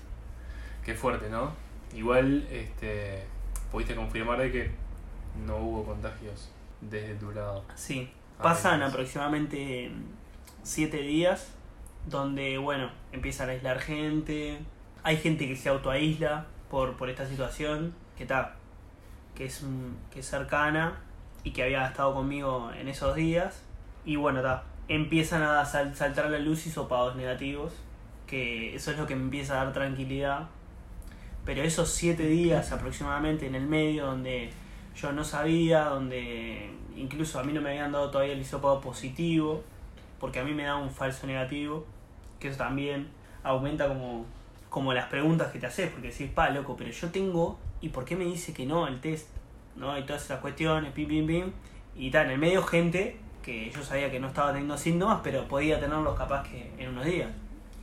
Qué 0.86 0.94
fuerte, 0.94 1.28
¿no? 1.28 1.54
Igual, 1.96 2.48
este, 2.52 3.24
pudiste 3.72 3.96
confirmar 3.96 4.38
de 4.38 4.52
que 4.52 4.72
no 5.48 5.58
hubo 5.58 5.86
contagios 5.86 6.52
desde 6.82 7.16
tu 7.16 7.32
lado. 7.32 7.64
Sí, 7.76 8.10
Ah, 8.40 8.44
pasan 8.44 8.82
aproximadamente 8.82 9.92
7 10.64 10.98
días 10.98 11.54
donde, 12.08 12.58
bueno, 12.58 12.90
empiezan 13.12 13.50
a 13.50 13.52
aislar 13.52 13.80
gente, 13.80 14.58
hay 15.04 15.18
gente 15.18 15.48
que 15.48 15.56
se 15.56 15.70
autoaísla 15.70 16.48
por, 16.70 16.98
por 16.98 17.10
esta 17.10 17.28
situación, 17.28 17.94
que 18.18 18.24
está, 18.24 18.56
que 19.36 19.46
es, 19.46 19.62
mm, 19.62 20.10
que 20.12 20.22
es 20.22 20.26
cercana 20.26 20.98
y 21.44 21.52
que 21.52 21.64
había 21.64 21.86
estado 21.88 22.14
conmigo 22.16 22.72
en 22.74 22.88
esos 22.88 23.16
días, 23.16 23.62
y 24.06 24.16
bueno, 24.16 24.40
está, 24.40 24.64
empiezan 24.88 25.44
a 25.44 25.64
sal- 25.66 25.96
saltar 25.96 26.26
a 26.26 26.30
la 26.30 26.40
luz 26.40 26.66
hisopados 26.66 27.16
negativos, 27.16 27.74
que 28.26 28.76
eso 28.76 28.90
es 28.92 28.98
lo 28.98 29.06
que 29.06 29.16
me 29.16 29.24
empieza 29.24 29.60
a 29.62 29.66
dar 29.66 29.74
tranquilidad, 29.74 30.48
pero 31.46 31.62
esos 31.62 31.90
7 31.92 32.24
días 32.28 32.72
aproximadamente 32.72 33.46
en 33.46 33.54
el 33.56 33.68
medio 33.68 34.06
donde 34.08 34.52
yo 34.96 35.12
no 35.12 35.24
sabía, 35.24 35.86
donde 35.86 36.72
incluso 36.96 37.40
a 37.40 37.44
mí 37.44 37.54
no 37.54 37.62
me 37.62 37.70
habían 37.72 37.92
dado 37.92 38.12
todavía 38.12 38.34
el 38.34 38.42
hisopado 38.42 38.82
positivo, 38.82 39.64
porque 40.20 40.40
a 40.40 40.44
mí 40.44 40.54
me 40.54 40.64
da 40.64 40.76
un 40.76 40.92
falso 40.92 41.26
negativo, 41.28 41.86
que 42.40 42.50
eso 42.50 42.58
también 42.58 43.08
aumenta 43.44 43.88
como, 43.88 44.26
como 44.70 44.94
las 44.94 45.08
preguntas 45.08 45.52
que 45.52 45.60
te 45.60 45.68
haces, 45.68 45.90
porque 45.92 46.10
decís, 46.10 46.30
pa, 46.30 46.50
loco, 46.50 46.76
pero 46.76 46.92
yo 46.92 47.10
tengo, 47.10 47.58
¿y 47.82 47.90
por 47.90 48.06
qué 48.06 48.16
me 48.16 48.26
dice 48.26 48.54
que 48.54 48.66
no 48.66 48.88
el 48.88 49.00
test? 49.00 49.30
¿No? 49.76 49.98
Y 49.98 50.04
todas 50.04 50.24
esas 50.26 50.40
cuestiones, 50.42 50.92
pim, 50.92 51.08
pim, 51.08 51.26
pim. 51.26 51.52
Y 51.96 52.12
tal, 52.12 52.26
en 52.26 52.32
el 52.34 52.38
medio 52.38 52.62
gente 52.64 53.18
que 53.42 53.72
yo 53.72 53.84
sabía 53.84 54.12
que 54.12 54.20
no 54.20 54.28
estaba 54.28 54.50
teniendo 54.50 54.78
síntomas, 54.78 55.22
pero 55.24 55.48
podía 55.48 55.80
tenerlos 55.80 56.18
capaz 56.18 56.44
que 56.48 56.72
en 56.78 56.90
unos 56.90 57.06
días. 57.06 57.30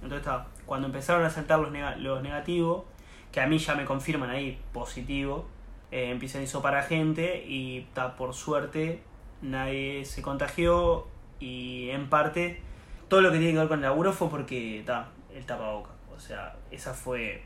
Entonces, 0.03 0.19
está, 0.19 0.47
cuando 0.67 0.87
empezaron 0.87 1.25
a 1.25 1.31
saltar 1.31 1.59
los, 1.59 1.73
nega- 1.73 1.97
los 1.97 2.23
negativos, 2.23 2.85
que 3.33 3.41
a 3.41 3.47
mí 3.47 3.59
ya 3.59 3.75
me 3.75 3.85
confirman 3.85 4.31
ahí 4.31 4.59
positivo, 4.73 5.47
eh, 5.91 6.11
empiezan 6.11 6.43
a 6.43 6.45
hisopar 6.45 6.83
gente 6.85 7.45
y 7.47 7.87
ta, 7.95 8.17
por 8.17 8.35
suerte 8.35 9.03
nadie 9.41 10.05
se 10.05 10.23
contagió 10.23 11.07
y 11.41 11.91
en 11.91 12.09
parte 12.09 12.61
todo 13.09 13.21
lo 13.21 13.31
que 13.33 13.39
tiene 13.39 13.53
que 13.55 13.59
ver 13.61 13.69
con 13.69 13.79
el 13.79 13.85
laburo 13.85 14.13
fue 14.13 14.29
porque 14.29 14.83
ta, 14.85 15.09
el 15.35 15.45
tapaboca. 15.47 15.91
O 16.15 16.21
sea, 16.21 16.57
esa 16.71 16.93
fue, 16.95 17.43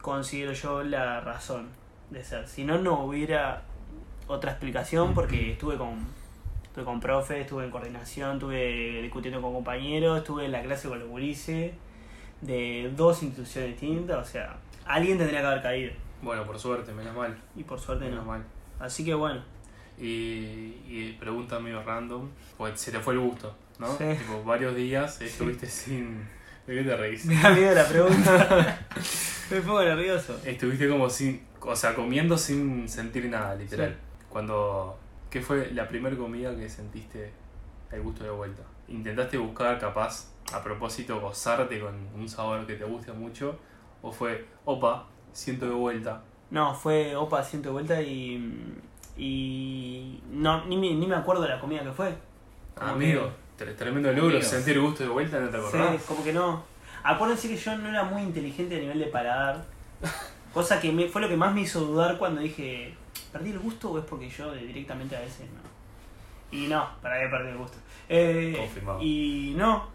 considero 0.00 0.52
yo, 0.52 0.82
la 0.82 1.20
razón 1.20 1.68
de 2.10 2.24
ser. 2.24 2.48
Si 2.48 2.64
no, 2.64 2.78
no 2.78 3.04
hubiera 3.04 3.62
otra 4.28 4.52
explicación 4.52 5.12
porque 5.14 5.52
estuve 5.52 5.76
con, 5.76 6.06
estuve 6.62 6.84
con 6.84 7.00
profe, 7.00 7.42
estuve 7.42 7.64
en 7.64 7.70
coordinación, 7.70 8.34
estuve 8.34 9.02
discutiendo 9.02 9.42
con 9.42 9.52
compañeros, 9.52 10.18
estuve 10.18 10.46
en 10.46 10.52
la 10.52 10.62
clase 10.62 10.88
con 10.88 11.00
los 11.00 11.08
gurises 11.08 11.72
de 12.40 12.92
dos 12.96 13.22
instituciones 13.22 13.72
distintas. 13.72 14.16
O 14.26 14.30
sea, 14.30 14.56
alguien 14.86 15.18
tendría 15.18 15.40
que 15.40 15.46
haber 15.46 15.62
caído 15.62 16.03
Bueno, 16.24 16.44
por 16.44 16.58
suerte, 16.58 16.92
menos 16.92 17.14
mal. 17.14 17.36
y 17.54 17.62
por 17.64 17.78
suerte 17.78 18.04
Menos 18.06 18.24
no. 18.24 18.30
mal. 18.32 18.44
Así 18.80 19.04
que 19.04 19.14
bueno, 19.14 19.42
Y, 19.98 20.74
y 20.88 21.16
pregunta 21.20 21.60
medio 21.60 21.82
random, 21.82 22.28
pues 22.56 22.80
se 22.80 22.90
te 22.90 22.98
fue 22.98 23.14
el 23.14 23.20
gusto, 23.20 23.54
¿no? 23.78 23.86
Sí. 23.96 24.04
Tipo, 24.18 24.42
varios 24.42 24.74
días 24.74 25.20
estuviste 25.20 25.66
sin... 25.66 26.26
¿De 26.66 26.74
qué 26.74 26.82
te 26.82 26.96
reís? 26.96 27.24
me 27.26 27.36
da 27.40 27.50
miedo 27.50 27.74
la 27.74 27.86
pregunta. 27.86 28.78
me 29.50 29.60
pongo 29.60 29.82
nervioso. 29.82 30.40
Estuviste 30.44 30.88
como 30.88 31.08
sin... 31.10 31.44
O 31.60 31.76
sea, 31.76 31.94
comiendo 31.94 32.36
sin 32.36 32.88
sentir 32.88 33.26
nada, 33.28 33.54
literal. 33.54 33.90
Sí. 33.90 34.24
Cuando... 34.28 34.98
¿Qué 35.30 35.40
fue 35.40 35.70
la 35.72 35.86
primera 35.88 36.16
comida 36.16 36.54
que 36.56 36.68
sentiste 36.68 37.32
el 37.92 38.00
gusto 38.02 38.24
de 38.24 38.30
vuelta? 38.30 38.62
¿Intentaste 38.88 39.36
buscar, 39.36 39.78
capaz, 39.80 40.32
a 40.52 40.62
propósito, 40.62 41.20
gozarte 41.20 41.80
con 41.80 41.94
un 42.14 42.28
sabor 42.28 42.64
que 42.66 42.74
te 42.74 42.84
guste 42.84 43.12
mucho? 43.12 43.58
¿O 44.02 44.12
fue, 44.12 44.44
opa, 44.64 45.06
siento 45.34 45.66
de 45.66 45.72
vuelta? 45.72 46.22
No, 46.50 46.74
fue 46.74 47.14
Opa 47.16 47.40
asiento 47.40 47.68
de 47.68 47.72
vuelta 47.74 48.00
y. 48.00 48.72
Y. 49.16 50.20
No, 50.30 50.64
ni 50.66 50.76
me, 50.76 50.92
ni 50.94 51.06
me 51.06 51.14
acuerdo 51.16 51.42
de 51.42 51.48
la 51.48 51.60
comida 51.60 51.82
que 51.82 51.92
fue. 51.92 52.14
Como 52.74 52.90
Amigo, 52.92 53.30
tre- 53.58 53.76
tremendo 53.76 54.08
logro, 54.10 54.24
Amigos. 54.30 54.46
sentir 54.46 54.80
gusto 54.80 55.02
de 55.04 55.08
vuelta, 55.10 55.38
¿no 55.38 55.46
te 55.46 55.52
que- 55.52 55.58
acordás? 55.58 55.96
Sí, 56.00 56.02
como 56.08 56.24
que 56.24 56.32
no. 56.32 56.62
Acuérdense 57.02 57.48
que 57.48 57.56
yo 57.56 57.76
no 57.78 57.88
era 57.88 58.04
muy 58.04 58.22
inteligente 58.22 58.76
a 58.76 58.80
nivel 58.80 58.98
de 58.98 59.06
paladar. 59.06 59.64
Cosa 60.54 60.80
que 60.80 60.90
me, 60.92 61.08
fue 61.08 61.20
lo 61.20 61.28
que 61.28 61.36
más 61.36 61.52
me 61.54 61.62
hizo 61.62 61.80
dudar 61.80 62.16
cuando 62.18 62.40
dije. 62.40 62.94
¿Perdí 63.32 63.50
el 63.50 63.58
gusto 63.58 63.90
o 63.90 63.98
es 63.98 64.04
porque 64.04 64.28
yo 64.28 64.52
directamente 64.52 65.16
a 65.16 65.20
veces 65.20 65.46
no? 65.52 66.56
Y 66.56 66.68
no, 66.68 66.88
para 67.02 67.20
qué 67.20 67.26
perdí 67.28 67.48
el 67.50 67.56
gusto. 67.58 67.76
Eh, 68.08 68.54
Confirmado. 68.56 69.00
y 69.02 69.54
no, 69.56 69.88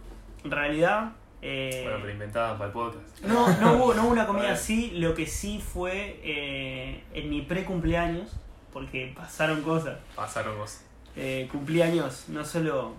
en 0.43 0.51
realidad. 0.51 1.12
Eh, 1.41 1.81
Bueno, 1.84 2.00
pero 2.03 2.31
para 2.31 2.65
el 2.65 2.72
podcast. 2.72 3.22
No, 3.25 3.48
no 3.60 3.74
hubo, 3.75 3.93
no 3.93 4.03
hubo 4.03 4.12
una 4.12 4.27
comida 4.27 4.51
así, 4.51 4.91
lo 4.91 5.13
que 5.13 5.25
sí 5.25 5.60
fue 5.60 6.19
eh, 6.24 7.03
en 7.13 7.29
mi 7.29 7.41
pre-cumpleaños, 7.41 8.36
porque 8.74 9.13
pasaron 9.15 9.62
cosas. 9.62 10.00
Pasaron 10.15 10.58
cosas. 10.58 10.86
Eh, 11.15 11.48
cumpleaños 11.51 12.25
no 12.29 12.46
solo 12.46 12.93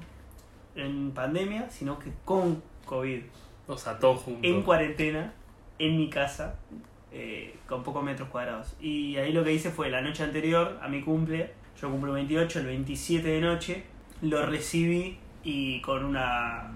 en 0.74 1.12
pandemia, 1.12 1.70
sino 1.70 1.98
que 1.98 2.10
con 2.24 2.62
COVID, 2.84 3.22
O 3.66 3.76
sea, 3.76 3.98
todos 3.98 4.22
juntos. 4.22 4.44
en 4.44 4.62
cuarentena, 4.62 5.32
en 5.78 5.96
mi 5.96 6.10
casa, 6.10 6.56
eh, 7.12 7.56
con 7.68 7.82
pocos 7.82 8.02
metros 8.02 8.28
cuadrados. 8.28 8.74
Y 8.80 9.16
ahí 9.16 9.32
lo 9.32 9.44
que 9.44 9.52
hice 9.52 9.70
fue 9.70 9.90
la 9.90 10.00
noche 10.00 10.22
anterior 10.22 10.78
a 10.82 10.88
mi 10.88 11.02
cumple, 11.02 11.52
yo 11.80 11.90
cumplo 11.90 12.12
28, 12.12 12.60
el 12.60 12.66
27 12.66 13.28
de 13.28 13.40
noche, 13.40 13.84
lo 14.22 14.44
recibí 14.44 15.18
y 15.42 15.80
con 15.80 16.04
una 16.04 16.70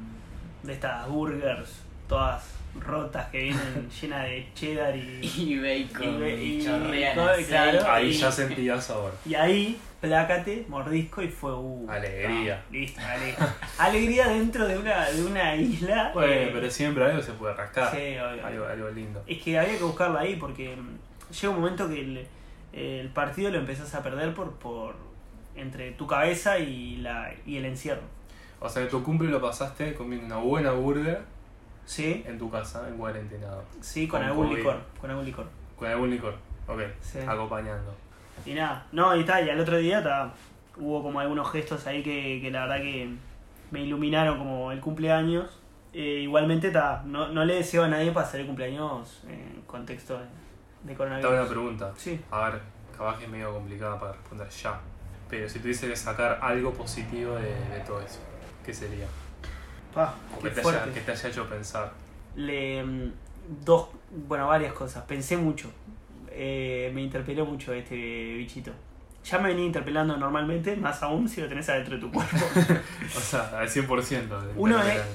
de 0.64 0.73
estas 0.73 1.09
burgers 1.09 1.83
todas 2.09 2.42
rotas 2.80 3.26
que 3.30 3.38
vienen 3.44 3.88
llenas 4.00 4.25
de 4.25 4.49
cheddar 4.54 4.97
y, 4.97 5.21
Y 5.37 5.59
bacon, 5.59 6.26
Y- 6.26 6.61
y- 6.61 7.44
claro. 7.47 7.90
Ahí 7.90 8.09
y- 8.09 8.12
ya 8.12 8.30
sentía 8.33 8.80
sabor. 8.80 9.12
y 9.25 9.35
ahí 9.35 9.78
plácate, 10.00 10.66
mordisco 10.68 11.23
y 11.23 11.28
fue 11.28 11.54
uh, 11.54 11.88
Alegría. 11.90 12.62
listo, 12.71 13.00
alegría. 13.00 13.54
alegría 13.78 14.28
dentro 14.28 14.66
de 14.68 14.76
una, 14.78 15.09
de 15.09 15.25
una 15.25 15.56
isla. 15.56 16.11
Bueno, 16.12 16.30
eh, 16.33 16.50
pero 16.52 16.71
siempre 16.71 17.04
algo 17.04 17.23
se 17.23 17.33
puede 17.33 17.54
rascar. 17.54 17.90
sí, 17.90 18.18
obvio. 18.18 18.47
Algo, 18.47 18.66
algo 18.66 18.90
lindo. 18.90 19.23
Es 19.26 19.42
que 19.42 19.59
había 19.59 19.78
que 19.78 19.85
buscarla 19.85 20.21
ahí 20.21 20.37
porque 20.37 20.76
mm, 20.76 20.99
llega 21.40 21.54
un 21.54 21.61
momento 21.61 21.88
que 21.88 22.00
el, 22.00 22.26
el 22.75 23.09
partido 23.11 23.50
lo 23.50 23.59
empezás 23.59 23.94
a 23.94 24.02
perder 24.02 24.35
por, 24.35 24.52
por 24.59 24.94
entre 25.56 25.92
tu 25.92 26.06
cabeza 26.06 26.59
y 26.59 26.97
la 26.97 27.33
y 27.47 27.56
el 27.56 27.64
encierro. 27.64 28.02
O 28.64 28.68
sea, 28.68 28.83
que 28.83 28.88
tu 28.88 29.02
cumple 29.02 29.28
lo 29.28 29.42
pasaste 29.42 29.92
comiendo 29.94 30.25
una 30.26 30.37
buena 30.37 30.71
burger 30.73 31.21
¿Sí? 31.85 32.25
en 32.26 32.38
tu 32.38 32.50
casa, 32.50 32.88
en 32.88 32.97
cuarentenado. 32.97 33.62
Sí, 33.83 34.09
con, 34.09 34.21
Con 34.21 34.28
algún 34.28 34.47
COVID. 34.47 34.56
licor, 34.56 34.80
con 34.99 35.11
algún 35.11 35.25
licor. 35.26 35.47
Con 35.78 35.88
algún 35.88 36.11
licor. 36.11 36.35
Ok. 36.66 36.80
Sí. 37.00 37.18
Acompañando. 37.28 37.94
Y 38.47 38.54
nada, 38.54 38.87
no, 38.92 39.14
y 39.16 39.25
tal, 39.25 39.47
y 39.47 39.50
al 39.50 39.61
otro 39.61 39.76
día 39.76 40.02
ta, 40.02 40.33
hubo 40.78 41.02
como 41.02 41.21
algunos 41.21 41.50
gestos 41.52 41.87
ahí 41.87 42.02
que, 42.02 42.40
que 42.42 42.50
la 42.50 42.62
verdad 42.62 42.78
que 42.83 43.11
me 43.71 43.83
iluminaron 43.83 44.38
como 44.38 44.73
el 44.73 44.80
cumpleaños. 44.80 45.61
Eh, 45.92 46.21
igualmente 46.23 46.71
ta, 46.71 47.02
no, 47.04 47.28
no 47.28 47.44
le 47.44 47.56
deseo 47.56 47.85
a 47.85 47.88
nadie 47.88 48.12
pasar 48.12 48.40
el 48.40 48.47
cumpleaños 48.47 49.23
en 49.28 49.62
contexto 49.66 50.18
de, 50.83 50.94
coronavirus. 50.94 51.33
una 51.33 51.47
pregunta. 51.49 51.92
Sí. 51.97 52.18
A 52.30 52.49
ver, 52.49 52.61
capaz 52.97 53.18
que 53.18 53.25
es 53.26 53.30
medio 53.30 53.52
complicada 53.52 54.00
para 54.00 54.12
responder 54.12 54.49
ya. 54.49 54.80
Pero 55.28 55.49
si 55.49 55.59
tuviese 55.59 55.87
que 55.87 55.97
sacar 55.97 56.38
algo 56.40 56.73
positivo 56.73 57.35
de, 57.37 57.54
de 57.54 57.80
todo 57.87 58.00
eso, 58.00 58.21
¿qué 58.64 58.75
sería? 58.75 59.06
Pa, 59.94 60.14
O 60.37 60.42
qué 60.42 60.49
que 60.49 60.54
te, 60.54 60.61
haya, 60.61 60.62
fuerte. 60.62 60.90
que 60.92 61.00
te 61.00 61.12
haya 61.12 61.28
hecho 61.28 61.49
pensar. 61.49 61.92
Le, 62.37 62.83
mm, 62.83 63.12
dos, 63.64 63.88
bueno, 64.26 64.49
varias 64.49 64.73
cosas. 64.73 65.04
Pensé 65.04 65.37
mucho. 65.37 65.71
Eh, 66.30 66.90
me 66.92 67.02
interpeló 67.02 67.47
mucho 67.47 67.73
este 67.73 67.94
bichito. 67.94 68.73
Ya 69.25 69.38
me 69.38 69.49
venía 69.49 69.64
interpelando 69.64 70.16
normalmente, 70.16 70.76
más 70.76 71.02
aún 71.02 71.28
si 71.28 71.40
lo 71.40 71.49
tenés 71.49 71.68
adentro 71.68 71.94
de 71.94 72.00
tu 72.00 72.11
cuerpo. 72.11 72.37
O 73.16 73.21
sea, 73.21 73.59
al 73.59 73.68
100%. 73.68 73.87
de 73.87 74.52
Uno 74.56 74.76
interpretar. 74.76 75.06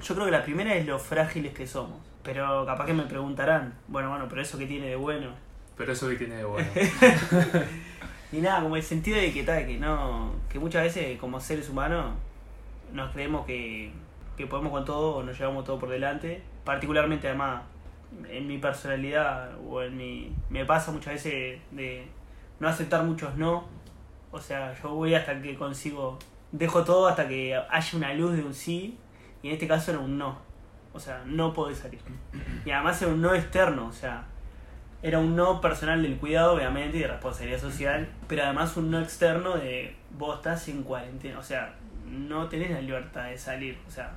Yo 0.00 0.14
creo 0.14 0.26
que 0.26 0.32
la 0.32 0.44
primera 0.44 0.74
es 0.74 0.86
lo 0.86 0.98
frágiles 0.98 1.52
que 1.52 1.66
somos. 1.66 1.98
Pero 2.22 2.64
capaz 2.66 2.86
que 2.86 2.94
me 2.94 3.04
preguntarán, 3.04 3.74
bueno, 3.88 4.10
bueno, 4.10 4.26
pero 4.28 4.42
eso 4.42 4.58
que 4.58 4.66
tiene 4.66 4.86
de 4.86 4.96
bueno. 4.96 5.30
Pero 5.76 5.92
eso 5.92 6.08
que 6.08 6.16
tiene 6.16 6.36
de 6.36 6.44
bueno. 6.44 6.68
Ni 8.32 8.40
nada, 8.40 8.62
como 8.62 8.76
el 8.76 8.82
sentido 8.82 9.16
de 9.16 9.32
que 9.32 9.42
tal, 9.42 9.66
que 9.66 9.78
no. 9.78 10.32
que 10.48 10.58
muchas 10.58 10.82
veces 10.84 11.18
como 11.18 11.40
seres 11.40 11.68
humanos 11.68 12.12
nos 12.92 13.10
creemos 13.12 13.46
que, 13.46 13.92
que 14.36 14.46
podemos 14.46 14.72
con 14.72 14.84
todo 14.84 15.22
nos 15.22 15.38
llevamos 15.38 15.64
todo 15.64 15.78
por 15.78 15.88
delante. 15.88 16.42
Particularmente 16.64 17.28
además 17.28 17.62
en 18.28 18.46
mi 18.46 18.58
personalidad 18.58 19.50
o 19.68 19.82
en 19.82 19.96
mi. 19.96 20.32
me 20.48 20.64
pasa 20.64 20.92
muchas 20.92 21.14
veces 21.14 21.60
de 21.70 22.06
no 22.60 22.68
aceptar 22.68 23.04
muchos 23.04 23.36
no. 23.36 23.66
O 24.30 24.40
sea, 24.40 24.74
yo 24.82 24.94
voy 24.94 25.14
hasta 25.14 25.40
que 25.40 25.56
consigo. 25.56 26.18
dejo 26.52 26.84
todo 26.84 27.08
hasta 27.08 27.28
que 27.28 27.54
haya 27.54 27.96
una 27.96 28.14
luz 28.14 28.36
de 28.36 28.42
un 28.42 28.54
sí. 28.54 28.98
Y 29.42 29.48
en 29.48 29.54
este 29.54 29.68
caso 29.68 29.92
era 29.92 30.00
un 30.00 30.18
no. 30.18 30.38
O 30.92 31.00
sea, 31.00 31.22
no 31.26 31.52
podés 31.52 31.78
salir. 31.78 32.00
Y 32.64 32.70
además 32.70 33.00
era 33.02 33.12
un 33.12 33.20
no 33.20 33.34
externo, 33.34 33.86
o 33.86 33.92
sea, 33.92 34.26
era 35.02 35.18
un 35.18 35.36
no 35.36 35.60
personal 35.60 36.02
del 36.02 36.16
cuidado, 36.16 36.54
obviamente, 36.54 36.96
y 36.96 37.00
de 37.00 37.08
responsabilidad 37.08 37.60
social, 37.60 38.08
pero 38.26 38.42
además 38.42 38.76
un 38.76 38.90
no 38.90 39.00
externo 39.00 39.56
de 39.56 39.94
vos 40.18 40.36
estás 40.36 40.66
en 40.68 40.82
cuarentena, 40.82 41.38
o 41.38 41.42
sea, 41.42 41.74
no 42.10 42.48
tenés 42.48 42.70
la 42.70 42.80
libertad 42.80 43.28
de 43.28 43.38
salir, 43.38 43.78
o 43.86 43.90
sea, 43.90 44.12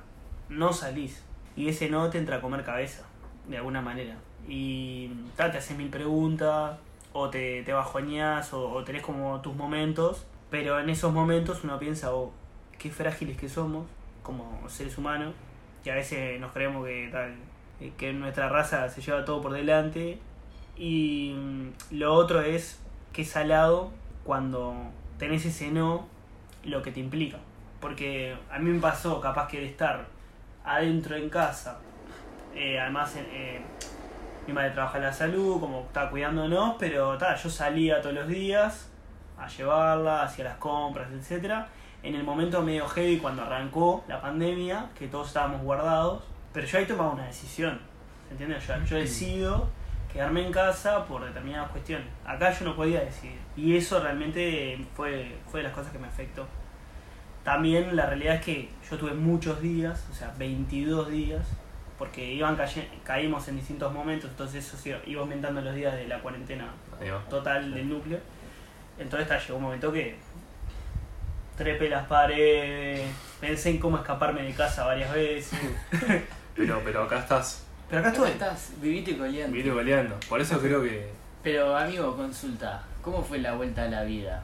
no 0.48 0.72
salís. 0.72 1.24
Y 1.56 1.68
ese 1.68 1.88
no 1.88 2.08
te 2.10 2.18
entra 2.18 2.36
a 2.36 2.40
comer 2.40 2.64
cabeza, 2.64 3.04
de 3.48 3.58
alguna 3.58 3.82
manera. 3.82 4.16
Y 4.48 5.10
tal, 5.36 5.52
te 5.52 5.58
haces 5.58 5.76
mil 5.76 5.90
preguntas, 5.90 6.78
o 7.12 7.30
te, 7.30 7.62
te 7.62 7.72
bajoñás, 7.72 8.52
o, 8.52 8.82
tenés 8.84 9.02
como 9.02 9.40
tus 9.40 9.54
momentos, 9.54 10.26
pero 10.50 10.80
en 10.80 10.90
esos 10.90 11.12
momentos 11.12 11.64
uno 11.64 11.78
piensa, 11.78 12.14
oh, 12.14 12.32
qué 12.78 12.90
frágiles 12.90 13.36
que 13.36 13.48
somos 13.48 13.86
como 14.22 14.68
seres 14.68 14.96
humanos, 14.98 15.34
que 15.84 15.90
a 15.90 15.94
veces 15.94 16.40
nos 16.40 16.52
creemos 16.52 16.86
que 16.86 17.08
tal 17.10 17.34
eh, 17.82 17.92
que 17.96 18.12
nuestra 18.12 18.48
raza 18.48 18.88
se 18.88 19.00
lleva 19.00 19.24
todo 19.24 19.42
por 19.42 19.52
delante 19.52 20.18
y 20.76 21.34
mm, 21.36 21.96
lo 21.96 22.14
otro 22.14 22.40
es 22.40 22.80
que 23.12 23.24
salado 23.24 23.90
cuando 24.24 24.74
tenés 25.18 25.44
ese 25.44 25.70
no 25.70 26.06
lo 26.64 26.82
que 26.82 26.92
te 26.92 27.00
implica 27.00 27.38
porque 27.82 28.34
a 28.50 28.58
mí 28.58 28.70
me 28.70 28.80
pasó 28.80 29.20
capaz 29.20 29.46
que 29.48 29.60
de 29.60 29.66
estar 29.66 30.06
adentro 30.64 31.16
en 31.16 31.28
casa 31.28 31.80
eh, 32.54 32.80
además 32.80 33.12
eh, 33.16 33.60
mi 34.46 34.54
madre 34.54 34.70
trabaja 34.70 34.96
en 34.96 35.04
la 35.04 35.12
salud 35.12 35.60
como 35.60 35.82
está 35.82 36.08
cuidándonos 36.08 36.76
pero 36.78 37.18
ta, 37.18 37.36
yo 37.36 37.50
salía 37.50 38.00
todos 38.00 38.14
los 38.14 38.28
días 38.28 38.90
a 39.38 39.46
llevarla 39.48 40.22
hacía 40.22 40.44
las 40.44 40.56
compras 40.56 41.08
etcétera 41.12 41.68
en 42.02 42.16
el 42.16 42.24
momento 42.24 42.62
medio 42.62 42.86
heavy 42.88 43.18
cuando 43.18 43.42
arrancó 43.42 44.04
la 44.08 44.20
pandemia, 44.20 44.90
que 44.98 45.06
todos 45.08 45.28
estábamos 45.28 45.62
guardados, 45.62 46.22
pero 46.52 46.66
yo 46.66 46.78
ahí 46.78 46.86
tomaba 46.86 47.12
una 47.12 47.26
decisión, 47.26 47.80
¿entiendes? 48.30 48.66
Yo, 48.66 48.74
yo 48.84 48.96
decido 48.96 49.68
quedarme 50.12 50.44
en 50.44 50.52
casa 50.52 51.04
por 51.06 51.24
determinadas 51.24 51.70
cuestiones. 51.70 52.06
Acá 52.24 52.50
yo 52.52 52.66
no 52.66 52.76
podía 52.76 53.00
decidir. 53.00 53.38
Y 53.56 53.76
eso 53.76 54.00
realmente 54.00 54.84
fue, 54.94 55.38
fue 55.46 55.60
de 55.60 55.64
las 55.68 55.72
cosas 55.72 55.92
que 55.92 55.98
me 55.98 56.08
afectó. 56.08 56.46
También 57.44 57.96
la 57.96 58.06
realidad 58.06 58.36
es 58.36 58.44
que 58.44 58.68
yo 58.88 58.96
tuve 58.96 59.12
muchos 59.14 59.60
días, 59.60 60.04
o 60.10 60.14
sea, 60.14 60.32
22 60.38 61.10
días, 61.10 61.44
porque 61.98 62.32
iban 62.32 62.56
caímos 63.04 63.48
en 63.48 63.56
distintos 63.56 63.92
momentos, 63.92 64.30
entonces 64.30 64.66
eso 64.66 64.76
se 64.76 64.96
iba 65.06 65.20
aumentando 65.20 65.60
los 65.60 65.74
días 65.74 65.94
de 65.94 66.06
la 66.06 66.20
cuarentena 66.20 66.66
total 67.28 67.74
del 67.74 67.88
núcleo. 67.88 68.18
Entonces 68.98 69.28
ta, 69.28 69.38
llegó 69.38 69.56
un 69.56 69.62
momento 69.62 69.92
que 69.92 70.16
trepé 71.56 71.88
las 71.88 72.06
paredes, 72.06 73.10
pensé 73.40 73.70
en 73.70 73.78
cómo 73.78 73.96
escaparme 73.98 74.42
de 74.42 74.52
casa 74.52 74.84
varias 74.86 75.12
veces. 75.12 75.58
Pero, 76.54 76.82
pero 76.84 77.04
acá 77.04 77.18
estás 77.20 77.64
Pero 77.88 78.00
acá 78.02 78.12
¿Cómo 78.12 78.26
estoy. 78.26 78.46
estás? 78.46 78.72
Vivite 78.78 79.16
coleando. 79.16 79.56
vivir 79.56 79.72
goleando. 79.72 80.20
Por 80.28 80.38
eso 80.38 80.60
creo 80.60 80.82
que. 80.82 81.08
Pero 81.42 81.74
amigo, 81.74 82.14
consulta, 82.14 82.82
¿cómo 83.00 83.22
fue 83.24 83.38
la 83.38 83.54
vuelta 83.54 83.84
a 83.84 83.88
la 83.88 84.02
vida? 84.02 84.42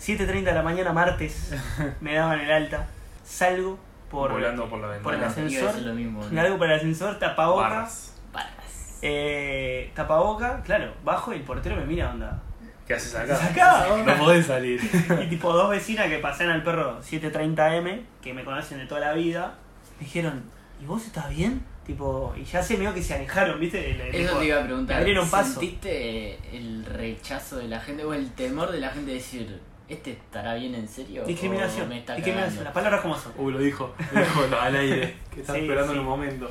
7.30 0.00 0.42
de 0.44 0.52
la 0.54 0.62
mañana, 0.62 0.92
martes, 0.92 1.52
me 2.00 2.14
daban 2.14 2.40
el 2.40 2.50
alta. 2.52 2.86
Salgo 3.24 3.78
por, 4.10 4.30
volando 4.32 4.68
por 4.68 4.78
la 4.80 4.98
por 4.98 5.14
el 5.14 5.24
ascensor. 5.24 5.76
Lo 5.78 5.94
mismo. 5.94 6.22
¿no? 6.22 6.32
largo 6.32 6.58
por 6.58 6.68
el 6.68 6.76
ascensor, 6.76 7.18
tapabocas. 7.18 7.70
Barras. 7.70 8.14
Barras. 8.32 8.98
Eh, 9.02 9.90
tapaboca, 9.94 10.62
claro, 10.62 10.92
bajo 11.04 11.32
y 11.32 11.36
el 11.36 11.42
portero 11.42 11.76
me 11.76 11.84
mira, 11.86 12.10
onda. 12.10 12.40
¿Qué 12.86 12.94
haces 12.94 13.14
acá? 13.16 13.34
Acá, 13.44 13.88
onda. 13.92 14.14
No 14.14 14.24
podés 14.24 14.46
salir. 14.46 14.80
Y 15.22 15.26
tipo 15.26 15.52
dos 15.52 15.70
vecinas 15.70 16.06
que 16.08 16.18
pasan 16.18 16.50
al 16.50 16.62
perro 16.62 17.00
730M, 17.02 18.02
que 18.22 18.32
me 18.32 18.44
conocen 18.44 18.78
de 18.78 18.86
toda 18.86 19.00
la 19.00 19.12
vida, 19.12 19.54
me 19.98 20.04
dijeron, 20.06 20.44
¿y 20.80 20.86
vos 20.86 21.04
estás 21.04 21.28
bien? 21.30 21.62
Tipo, 21.84 22.32
y 22.36 22.44
ya 22.44 22.62
se 22.62 22.76
medio 22.76 22.94
que 22.94 23.02
se 23.02 23.14
alejaron, 23.14 23.58
¿viste? 23.60 23.78
De- 23.80 23.94
de- 23.94 24.08
Eso 24.10 24.28
tipo, 24.28 24.38
te 24.38 24.46
iba 24.46 24.60
a 24.60 24.64
preguntar. 24.64 24.98
abrieron 24.98 25.28
paso. 25.28 25.52
¿Sentiste 25.60 26.38
el 26.56 26.84
rechazo 26.84 27.56
de 27.58 27.68
la 27.68 27.80
gente 27.80 28.04
o 28.04 28.14
el 28.14 28.30
temor 28.32 28.70
de 28.72 28.80
la 28.80 28.90
gente 28.90 29.10
de 29.10 29.16
decir, 29.16 29.60
¿este 29.88 30.12
estará 30.12 30.54
bien 30.54 30.74
en 30.74 30.88
serio? 30.88 31.22
o 31.22 31.26
Discriminación, 31.26 31.88
me 31.88 31.98
está 31.98 32.14
discriminación, 32.14 32.64
las 32.64 32.72
palabras 32.72 33.00
como 33.02 33.16
son. 33.16 33.32
Uh, 33.36 33.50
lo 33.50 33.58
dijo. 33.58 33.94
Lo 34.12 34.20
dijo 34.20 34.40
al 34.60 34.76
aire. 34.76 35.16
Que 35.32 35.40
está 35.40 35.54
Sí, 35.54 35.60
esperando 35.60 35.92
sí. 35.92 35.94
en 35.94 36.00
un 36.00 36.06
momento. 36.06 36.50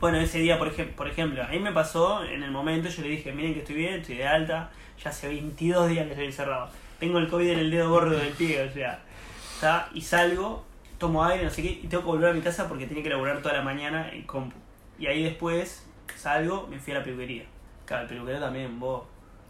Bueno, 0.00 0.18
ese 0.18 0.38
día, 0.38 0.58
por, 0.58 0.72
ejem- 0.72 0.94
por 0.94 1.08
ejemplo, 1.08 1.42
a 1.42 1.48
mí 1.48 1.58
me 1.58 1.72
pasó 1.72 2.24
en 2.24 2.42
el 2.42 2.50
momento, 2.52 2.88
yo 2.88 3.02
le 3.02 3.08
dije, 3.08 3.32
miren 3.32 3.52
que 3.54 3.60
estoy 3.60 3.74
bien, 3.76 3.94
estoy 3.94 4.16
de 4.18 4.26
alta, 4.28 4.70
ya 5.02 5.10
hace 5.10 5.26
22 5.28 5.88
días 5.88 6.04
que 6.04 6.12
estoy 6.12 6.26
encerrado. 6.26 6.68
Tengo 7.00 7.18
el 7.18 7.28
COVID 7.28 7.48
en 7.50 7.58
el 7.58 7.70
dedo 7.70 7.90
gordo 7.90 8.16
del 8.16 8.28
pie, 8.32 8.62
o 8.62 8.72
sea, 8.72 9.88
y 9.92 10.00
salgo, 10.02 10.64
tomo 10.98 11.24
aire, 11.24 11.44
no 11.44 11.50
sé 11.50 11.62
qué, 11.62 11.68
y 11.82 11.86
tengo 11.88 12.04
que 12.04 12.08
volver 12.10 12.30
a 12.30 12.32
mi 12.32 12.40
casa 12.40 12.68
porque 12.68 12.86
tenía 12.86 13.02
que 13.02 13.08
laburar 13.08 13.42
toda 13.42 13.54
la 13.54 13.62
mañana 13.62 14.08
en 14.12 14.22
compu. 14.22 14.56
Y 15.00 15.06
ahí 15.06 15.24
después 15.24 15.84
salgo, 16.14 16.68
me 16.68 16.78
fui 16.78 16.92
a 16.92 16.98
la 16.98 17.04
peluquería. 17.04 17.44
Claro, 17.84 18.02
el 18.04 18.08
peluquero 18.08 18.38
también, 18.38 18.78
vos. 18.78 19.02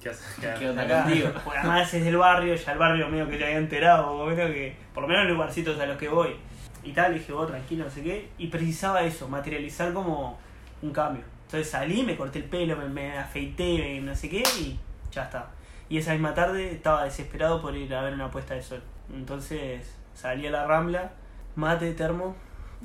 ¿Qué 0.02 0.10
haces 0.10 0.36
¿Qué 0.40 0.46
acá? 0.48 0.70
onda 0.70 0.82
Acá, 0.82 1.02
contigo? 1.04 1.28
porque 1.44 1.58
además 1.58 1.94
es 1.94 2.04
del 2.04 2.16
barrio, 2.16 2.54
ya 2.54 2.72
el 2.72 2.78
barrio 2.78 3.08
medio 3.08 3.28
que 3.28 3.38
le 3.38 3.44
había 3.46 3.58
enterado, 3.58 4.26
medio 4.26 4.46
que, 4.46 4.76
por 4.94 5.02
lo 5.02 5.08
menos 5.08 5.24
en 5.24 5.32
lugarcitos 5.34 5.78
a 5.80 5.86
los 5.86 5.96
que 5.98 6.08
voy. 6.08 6.36
Y 6.84 6.92
tal, 6.92 7.14
dije, 7.14 7.32
vos 7.32 7.48
tranquilo, 7.48 7.84
no 7.84 7.90
sé 7.90 8.02
qué. 8.02 8.28
Y 8.38 8.46
precisaba 8.46 9.02
eso, 9.02 9.28
materializar 9.28 9.92
como 9.92 10.38
un 10.82 10.92
cambio. 10.92 11.24
Entonces 11.46 11.70
salí, 11.70 12.02
me 12.04 12.16
corté 12.16 12.38
el 12.40 12.44
pelo, 12.44 12.76
me, 12.76 12.88
me 12.88 13.18
afeité, 13.18 13.78
me- 13.78 14.00
no 14.00 14.14
sé 14.14 14.28
qué, 14.28 14.42
y 14.60 14.78
ya 15.10 15.24
está. 15.24 15.48
Y 15.88 15.98
esa 15.98 16.12
misma 16.12 16.34
tarde 16.34 16.70
estaba 16.72 17.04
desesperado 17.04 17.60
por 17.62 17.74
ir 17.74 17.92
a 17.94 18.02
ver 18.02 18.12
una 18.14 18.30
puesta 18.30 18.54
de 18.54 18.62
sol. 18.62 18.82
Entonces 19.12 19.96
salí 20.14 20.46
a 20.46 20.50
la 20.50 20.66
rambla, 20.66 21.10
mate, 21.56 21.92
termo, 21.94 22.36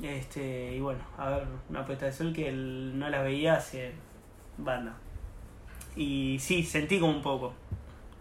este, 0.02 0.74
y 0.74 0.80
bueno, 0.80 1.00
a 1.18 1.28
ver 1.30 1.44
una 1.68 1.84
puesta 1.84 2.06
de 2.06 2.12
sol 2.12 2.32
que 2.32 2.48
el- 2.48 2.98
no 2.98 3.08
la 3.10 3.22
veía 3.22 3.54
hace 3.54 3.92
banda. 4.58 4.94
Y 5.96 6.38
sí, 6.40 6.62
sentí 6.64 6.98
como 7.00 7.12
un 7.12 7.22
poco. 7.22 7.52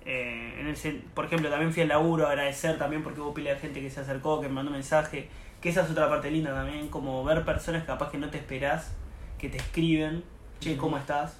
Eh, 0.05 0.57
en 0.59 0.67
el 0.67 1.01
por 1.13 1.25
ejemplo, 1.25 1.49
también 1.49 1.71
fui 1.71 1.81
al 1.83 1.87
laburo 1.89 2.27
a 2.27 2.31
agradecer 2.31 2.77
también 2.77 3.03
porque 3.03 3.21
hubo 3.21 3.33
pila 3.33 3.51
de 3.51 3.59
gente 3.59 3.81
que 3.81 3.89
se 3.89 4.01
acercó, 4.01 4.41
que 4.41 4.47
me 4.47 4.55
mandó 4.55 4.71
mensaje. 4.71 5.29
Que 5.61 5.69
esa 5.69 5.81
es 5.83 5.91
otra 5.91 6.09
parte 6.09 6.29
linda 6.29 6.53
también, 6.53 6.89
como 6.89 7.23
ver 7.23 7.45
personas 7.45 7.85
capaz 7.85 8.11
que 8.11 8.17
no 8.17 8.29
te 8.29 8.37
esperás, 8.37 8.93
que 9.39 9.47
te 9.47 9.57
escriben, 9.57 10.23
che, 10.59 10.75
¿cómo 10.75 10.97
estás? 10.97 11.39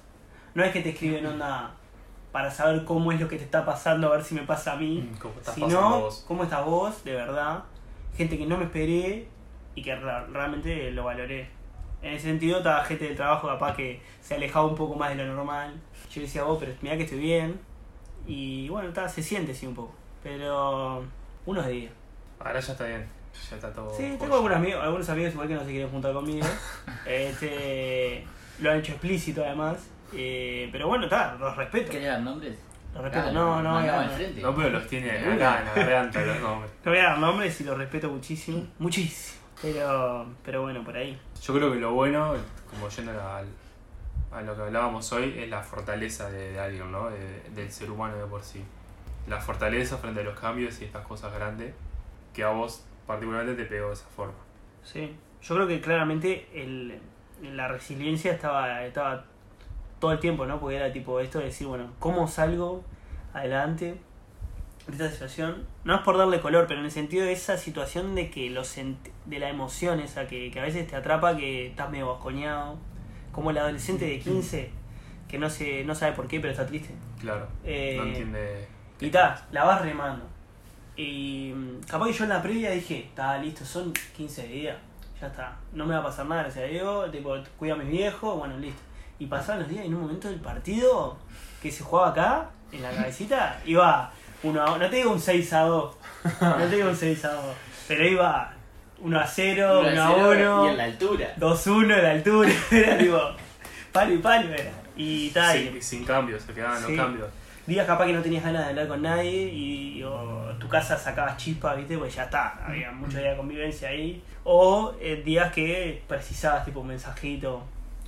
No 0.54 0.64
es 0.64 0.72
que 0.72 0.80
te 0.80 0.90
escriben 0.90 1.26
onda 1.26 1.74
para 2.32 2.50
saber 2.50 2.84
cómo 2.84 3.12
es 3.12 3.20
lo 3.20 3.28
que 3.28 3.36
te 3.36 3.44
está 3.44 3.64
pasando, 3.66 4.08
a 4.08 4.16
ver 4.16 4.24
si 4.24 4.34
me 4.34 4.42
pasa 4.42 4.72
a 4.72 4.76
mí, 4.76 5.08
Mm, 5.12 5.18
¿Cómo 5.18 5.34
estás 5.38 5.54
sino 5.54 6.00
vos? 6.00 6.24
cómo 6.26 6.42
estás 6.44 6.64
vos, 6.64 7.04
de 7.04 7.12
verdad. 7.12 7.64
Gente 8.16 8.38
que 8.38 8.46
no 8.46 8.56
me 8.56 8.64
esperé 8.64 9.28
y 9.74 9.82
que 9.82 9.94
realmente 9.94 10.90
lo 10.92 11.04
valoré. 11.04 11.48
En 12.04 12.12
ese 12.12 12.28
sentido, 12.28 12.58
estaba 12.58 12.84
gente 12.84 13.06
del 13.06 13.16
trabajo 13.16 13.48
capaz 13.48 13.74
que 13.74 13.98
se 14.20 14.34
alejaba 14.34 14.66
un 14.66 14.74
poco 14.74 14.94
más 14.94 15.16
de 15.16 15.24
lo 15.24 15.34
normal. 15.34 15.72
Yo 16.12 16.20
decía, 16.20 16.44
vos, 16.44 16.58
pero 16.60 16.74
mira 16.82 16.98
que 16.98 17.04
estoy 17.04 17.18
bien. 17.18 17.58
Y 18.26 18.68
bueno, 18.68 18.90
ta, 18.92 19.08
se 19.08 19.22
siente 19.22 19.54
sí 19.54 19.66
un 19.66 19.74
poco. 19.74 19.94
Pero 20.22 21.02
unos 21.46 21.66
días. 21.66 21.92
Ahora 22.38 22.60
ya 22.60 22.72
está 22.72 22.84
bien. 22.84 23.06
Ya 23.50 23.56
está 23.56 23.72
todo. 23.72 23.90
Sí, 23.96 24.16
tengo 24.20 24.34
algunos 24.36 24.58
amigos, 24.58 24.82
algunos 24.82 25.08
amigos 25.08 25.32
igual 25.32 25.48
que 25.48 25.54
no 25.54 25.64
se 25.64 25.70
quieren 25.70 25.88
juntar 25.88 26.12
conmigo. 26.12 26.46
este, 27.06 28.24
lo 28.58 28.70
han 28.70 28.80
hecho 28.80 28.92
explícito 28.92 29.42
además. 29.42 29.88
Eh, 30.12 30.68
pero 30.72 30.88
bueno, 30.88 31.04
está, 31.04 31.36
los 31.36 31.56
respeto. 31.56 31.90
¿Querés 31.90 32.08
dar 32.08 32.20
nombres? 32.20 32.58
Los 32.92 33.02
respeto. 33.02 33.28
Ah, 33.28 33.32
No, 33.32 33.62
no, 33.62 33.80
no, 33.80 34.08
frente. 34.10 34.42
No, 34.42 34.54
pero 34.54 34.68
los 34.68 34.86
tiene 34.86 35.10
acá 35.10 35.32
en 35.32 35.38
la 35.38 35.74
garganta 35.74 36.20
los 36.20 36.40
nombres. 36.40 36.70
No 36.84 36.90
voy 36.90 37.00
a 37.00 37.04
dar 37.04 37.18
nombres 37.18 37.60
y 37.62 37.64
los 37.64 37.78
respeto 37.78 38.10
muchísimo. 38.10 38.66
Muchísimo. 38.78 39.43
Pero, 39.62 40.26
pero 40.44 40.62
bueno, 40.62 40.84
por 40.84 40.96
ahí. 40.96 41.18
Yo 41.42 41.54
creo 41.54 41.72
que 41.72 41.78
lo 41.78 41.92
bueno, 41.92 42.34
como 42.70 42.88
yendo 42.88 43.12
al- 43.12 43.46
a 44.32 44.42
lo 44.42 44.56
que 44.56 44.62
hablábamos 44.62 45.10
hoy, 45.12 45.34
es 45.38 45.48
la 45.48 45.62
fortaleza 45.62 46.30
de, 46.30 46.52
de 46.52 46.60
alguien, 46.60 46.90
¿no? 46.90 47.08
De- 47.10 47.42
del 47.54 47.70
ser 47.70 47.90
humano 47.90 48.16
de 48.16 48.24
por 48.26 48.42
sí. 48.42 48.62
La 49.28 49.40
fortaleza 49.40 49.96
frente 49.98 50.20
a 50.20 50.24
los 50.24 50.38
cambios 50.38 50.80
y 50.80 50.84
estas 50.84 51.06
cosas 51.06 51.32
grandes 51.32 51.72
que 52.34 52.42
a 52.44 52.48
vos 52.50 52.84
particularmente 53.06 53.62
te 53.62 53.68
pegó 53.68 53.88
de 53.88 53.94
esa 53.94 54.06
forma. 54.14 54.34
Sí. 54.82 55.16
Yo 55.42 55.54
creo 55.54 55.66
que 55.68 55.80
claramente 55.80 56.48
el, 56.54 56.98
la 57.42 57.68
resiliencia 57.68 58.32
estaba, 58.32 58.82
estaba 58.84 59.24
todo 60.00 60.12
el 60.12 60.18
tiempo, 60.18 60.44
¿no? 60.46 60.58
Porque 60.60 60.76
era 60.76 60.92
tipo 60.92 61.20
esto 61.20 61.38
de 61.38 61.46
decir, 61.46 61.66
bueno, 61.66 61.90
¿cómo 62.00 62.26
salgo 62.28 62.82
adelante 63.32 63.98
de 64.86 64.92
esta 64.92 65.10
situación? 65.10 65.66
No 65.84 65.94
es 65.94 66.00
por 66.02 66.18
darle 66.18 66.40
color, 66.40 66.66
pero 66.66 66.80
en 66.80 66.86
el 66.86 66.92
sentido 66.92 67.24
de 67.24 67.32
esa 67.32 67.56
situación 67.56 68.14
de 68.14 68.30
que 68.30 68.50
lo 68.50 68.62
sent- 68.62 69.10
de 69.26 69.38
la 69.38 69.48
emoción 69.48 70.00
esa 70.00 70.26
que, 70.26 70.50
que 70.50 70.60
a 70.60 70.62
veces 70.62 70.86
te 70.86 70.96
atrapa, 70.96 71.36
que 71.36 71.68
estás 71.68 71.90
medio 71.90 72.08
bascoñado. 72.08 72.76
Como 73.32 73.50
el 73.50 73.58
adolescente 73.58 74.04
de 74.06 74.18
15 74.20 74.70
que 75.28 75.38
no 75.38 75.50
se 75.50 75.82
no 75.84 75.94
sabe 75.94 76.12
por 76.12 76.28
qué, 76.28 76.38
pero 76.38 76.52
está 76.52 76.66
triste. 76.66 76.94
Claro. 77.20 77.48
Eh, 77.64 77.96
no 77.98 78.04
entiende. 78.04 78.68
Y 79.00 79.10
ta, 79.10 79.46
la 79.50 79.64
vas 79.64 79.80
remando. 79.82 80.24
Y 80.96 81.52
mm, 81.54 81.80
capaz 81.88 82.06
que 82.06 82.12
yo 82.12 82.24
en 82.24 82.30
la 82.30 82.42
previa 82.42 82.70
dije, 82.70 82.98
está 83.00 83.36
listo, 83.38 83.64
son 83.64 83.92
15 84.16 84.46
días, 84.46 84.76
ya 85.20 85.26
está, 85.26 85.56
no 85.72 85.86
me 85.86 85.94
va 85.94 86.00
a 86.00 86.04
pasar 86.04 86.26
nada, 86.26 86.42
gracias 86.42 86.64
a 86.66 86.68
Dios, 86.68 87.10
tipo, 87.10 87.34
cuida 87.58 87.72
a 87.74 87.76
mis 87.76 87.88
viejos, 87.88 88.38
bueno, 88.38 88.56
listo. 88.58 88.80
Y 89.18 89.26
pasaban 89.26 89.60
los 89.62 89.68
días 89.68 89.84
y 89.84 89.88
en 89.88 89.94
un 89.94 90.02
momento 90.02 90.28
del 90.28 90.38
partido 90.40 91.16
que 91.60 91.72
se 91.72 91.82
jugaba 91.82 92.10
acá, 92.10 92.50
en 92.70 92.82
la 92.82 92.90
cabecita, 92.92 93.60
iba 93.64 94.12
uno 94.44 94.62
a, 94.62 94.78
no 94.78 94.88
te 94.88 94.96
digo 94.96 95.10
un 95.12 95.20
6 95.20 95.52
a 95.52 95.60
2, 95.62 95.96
no 96.40 96.56
te 96.68 96.76
digo 96.76 96.88
un 96.88 96.96
6 96.96 97.24
a 97.24 97.32
2, 97.32 97.44
pero 97.88 98.06
iba 98.06 98.52
1 99.00 99.18
a 99.20 99.26
0, 99.26 99.80
1 99.92 100.02
a 100.02 100.10
1, 100.10 100.66
Y 100.66 100.70
en 100.70 100.76
la 100.76 100.84
altura. 100.84 101.34
2-1 101.38 101.82
en 101.96 102.02
la 102.02 102.10
altura, 102.12 102.50
era 102.70 102.98
tipo, 102.98 103.18
palo 103.92 104.14
y 104.14 104.18
palo 104.18 104.54
era. 104.54 104.70
Y 104.96 105.30
tal, 105.30 105.58
Sin, 105.58 105.82
sin 105.82 106.04
cambios, 106.04 106.42
se 106.42 106.52
quedaban 106.54 106.78
Sí. 106.84 106.92
los 106.94 107.04
cambios. 107.04 107.28
días 107.66 107.86
capaz 107.86 108.06
que 108.06 108.12
no 108.12 108.22
tenías 108.22 108.44
ganas 108.44 108.62
de 108.64 108.68
hablar 108.70 108.86
con 108.88 109.02
nadie 109.02 109.32
y 109.52 110.02
o 110.04 110.52
tu 110.60 110.68
casa 110.68 110.96
sacabas 110.96 111.36
chispas, 111.36 111.76
¿viste? 111.76 111.98
Pues 111.98 112.14
ya 112.14 112.24
está, 112.24 112.54
había 112.66 112.92
mucha 112.92 113.18
día 113.18 113.30
de 113.30 113.36
convivencia 113.36 113.88
ahí. 113.88 114.22
O 114.44 114.94
eh, 115.00 115.22
días 115.24 115.52
que 115.52 116.02
precisabas 116.06 116.64
tipo 116.64 116.80
un 116.80 116.88
mensajito, 116.88 117.62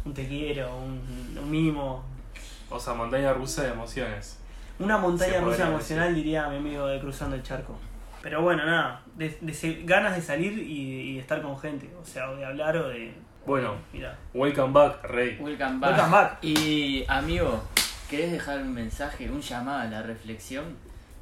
un 0.04 0.14
te 0.14 0.28
quiero, 0.28 0.76
un, 0.76 1.36
un 1.42 1.50
mimo. 1.50 2.04
O 2.70 2.78
sea, 2.78 2.94
montaña 2.94 3.32
rusa 3.32 3.62
de 3.62 3.70
emociones. 3.70 4.38
Una 4.78 4.98
montaña 4.98 5.40
rusa 5.40 5.68
emocional, 5.68 6.14
diría 6.14 6.48
mi 6.48 6.56
amigo 6.56 6.86
de 6.86 7.00
Cruzando 7.00 7.36
el 7.36 7.42
Charco. 7.42 7.78
Pero 8.22 8.42
bueno, 8.42 8.64
nada, 8.66 9.02
de, 9.14 9.36
de 9.40 9.82
ganas 9.84 10.16
de 10.16 10.22
salir 10.22 10.58
y, 10.58 11.10
y 11.10 11.14
de 11.14 11.20
estar 11.20 11.40
con 11.42 11.58
gente, 11.58 11.88
o 12.00 12.04
sea, 12.04 12.30
o 12.30 12.36
de 12.36 12.44
hablar 12.44 12.76
o 12.76 12.88
de... 12.88 13.14
Bueno. 13.46 13.76
Mira, 13.92 14.18
Welcome 14.34 14.72
back, 14.72 15.04
Rey. 15.04 15.38
Welcome 15.40 15.78
back. 15.78 15.90
Welcome 15.92 16.10
back. 16.10 16.38
Y 16.42 17.04
amigo, 17.08 17.62
¿querés 18.10 18.32
dejar 18.32 18.60
un 18.62 18.74
mensaje, 18.74 19.30
un 19.30 19.40
llamado 19.40 19.80
a 19.82 19.84
la 19.84 20.02
reflexión? 20.02 20.64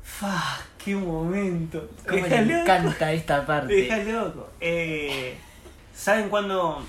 ¡Fa! 0.03 0.59
¡Qué 0.83 0.97
momento! 0.97 1.87
¿Cómo 2.09 2.23
Deja 2.23 2.41
le 2.41 2.47
loco. 2.47 2.61
encanta 2.63 3.13
esta 3.13 3.45
parte? 3.45 3.75
Deja 3.75 3.99
loco. 3.99 4.51
Eh, 4.61 5.37
¿Saben 5.95 6.31
cuándo, 6.31 6.83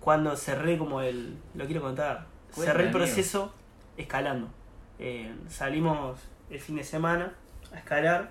cuándo 0.00 0.36
cerré 0.36 0.76
como 0.76 1.00
el... 1.00 1.34
Lo 1.54 1.64
quiero 1.64 1.80
contar. 1.80 2.26
Cerré 2.52 2.84
el 2.84 2.88
amigo. 2.90 2.98
proceso 2.98 3.54
escalando. 3.96 4.48
Eh, 4.98 5.34
salimos 5.48 6.20
el 6.50 6.60
fin 6.60 6.76
de 6.76 6.84
semana 6.84 7.32
a 7.72 7.78
escalar 7.78 8.30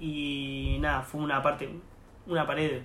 y 0.00 0.78
nada, 0.80 1.02
fue 1.02 1.20
una 1.20 1.42
parte, 1.42 1.68
una 2.26 2.46
pared. 2.46 2.82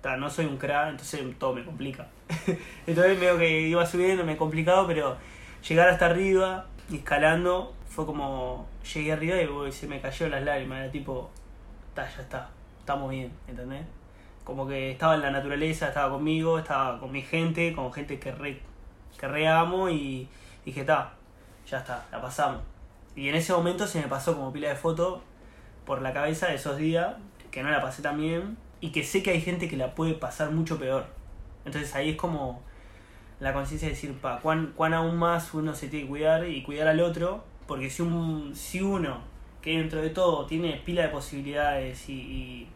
Ta, 0.00 0.16
no 0.16 0.30
soy 0.30 0.46
un 0.46 0.56
crack, 0.56 0.90
entonces 0.90 1.22
todo 1.38 1.54
me 1.54 1.64
complica. 1.64 2.08
entonces 2.86 3.18
veo 3.18 3.36
que 3.38 3.62
iba 3.62 3.84
subiendo, 3.84 4.24
me 4.24 4.36
complicado, 4.36 4.86
pero 4.86 5.16
llegar 5.66 5.88
hasta 5.88 6.06
arriba 6.06 6.66
y 6.90 6.96
escalando 6.96 7.74
fue 7.88 8.06
como 8.06 8.68
llegué 8.94 9.12
arriba 9.12 9.68
y 9.68 9.72
se 9.72 9.86
me 9.88 10.00
cayó 10.00 10.28
las 10.28 10.42
lágrimas, 10.44 10.80
era 10.80 10.90
tipo, 10.90 11.30
ta, 11.94 12.08
ya 12.08 12.22
está, 12.22 12.48
estamos 12.78 13.10
bien, 13.10 13.32
¿entendés? 13.48 13.84
Como 14.44 14.66
que 14.66 14.92
estaba 14.92 15.16
en 15.16 15.22
la 15.22 15.30
naturaleza, 15.30 15.88
estaba 15.88 16.10
conmigo, 16.12 16.58
estaba 16.58 17.00
con 17.00 17.10
mi 17.12 17.22
gente, 17.22 17.72
con 17.74 17.92
gente 17.92 18.18
que 18.18 18.32
re, 18.32 18.60
que 19.18 19.28
re 19.28 19.48
amo 19.48 19.90
y 19.90 20.28
dije, 20.64 20.84
ta, 20.84 21.17
ya 21.70 21.78
está, 21.78 22.06
la 22.10 22.20
pasamos. 22.20 22.62
Y 23.14 23.28
en 23.28 23.34
ese 23.34 23.52
momento 23.52 23.86
se 23.86 24.00
me 24.00 24.08
pasó 24.08 24.34
como 24.36 24.52
pila 24.52 24.68
de 24.68 24.76
fotos 24.76 25.20
por 25.84 26.02
la 26.02 26.12
cabeza 26.12 26.48
de 26.48 26.54
esos 26.54 26.76
días, 26.76 27.16
que 27.50 27.62
no 27.62 27.70
la 27.70 27.82
pasé 27.82 28.02
tan 28.02 28.18
bien, 28.18 28.56
y 28.80 28.90
que 28.90 29.02
sé 29.02 29.22
que 29.22 29.30
hay 29.30 29.40
gente 29.40 29.68
que 29.68 29.76
la 29.76 29.94
puede 29.94 30.14
pasar 30.14 30.50
mucho 30.50 30.78
peor. 30.78 31.06
Entonces 31.64 31.94
ahí 31.94 32.10
es 32.10 32.16
como 32.16 32.62
la 33.40 33.52
conciencia 33.52 33.88
de 33.88 33.94
decir, 33.94 34.14
pa, 34.14 34.40
cuán, 34.40 34.72
cuán 34.76 34.94
aún 34.94 35.16
más 35.16 35.52
uno 35.54 35.74
se 35.74 35.88
tiene 35.88 36.04
que 36.04 36.10
cuidar 36.10 36.48
y 36.48 36.62
cuidar 36.62 36.88
al 36.88 37.00
otro, 37.00 37.44
porque 37.66 37.90
si, 37.90 38.02
un, 38.02 38.54
si 38.54 38.80
uno, 38.80 39.20
que 39.62 39.78
dentro 39.78 40.00
de 40.00 40.10
todo 40.10 40.46
tiene 40.46 40.80
pila 40.84 41.02
de 41.02 41.08
posibilidades 41.08 42.08
y, 42.08 42.12
y 42.12 42.68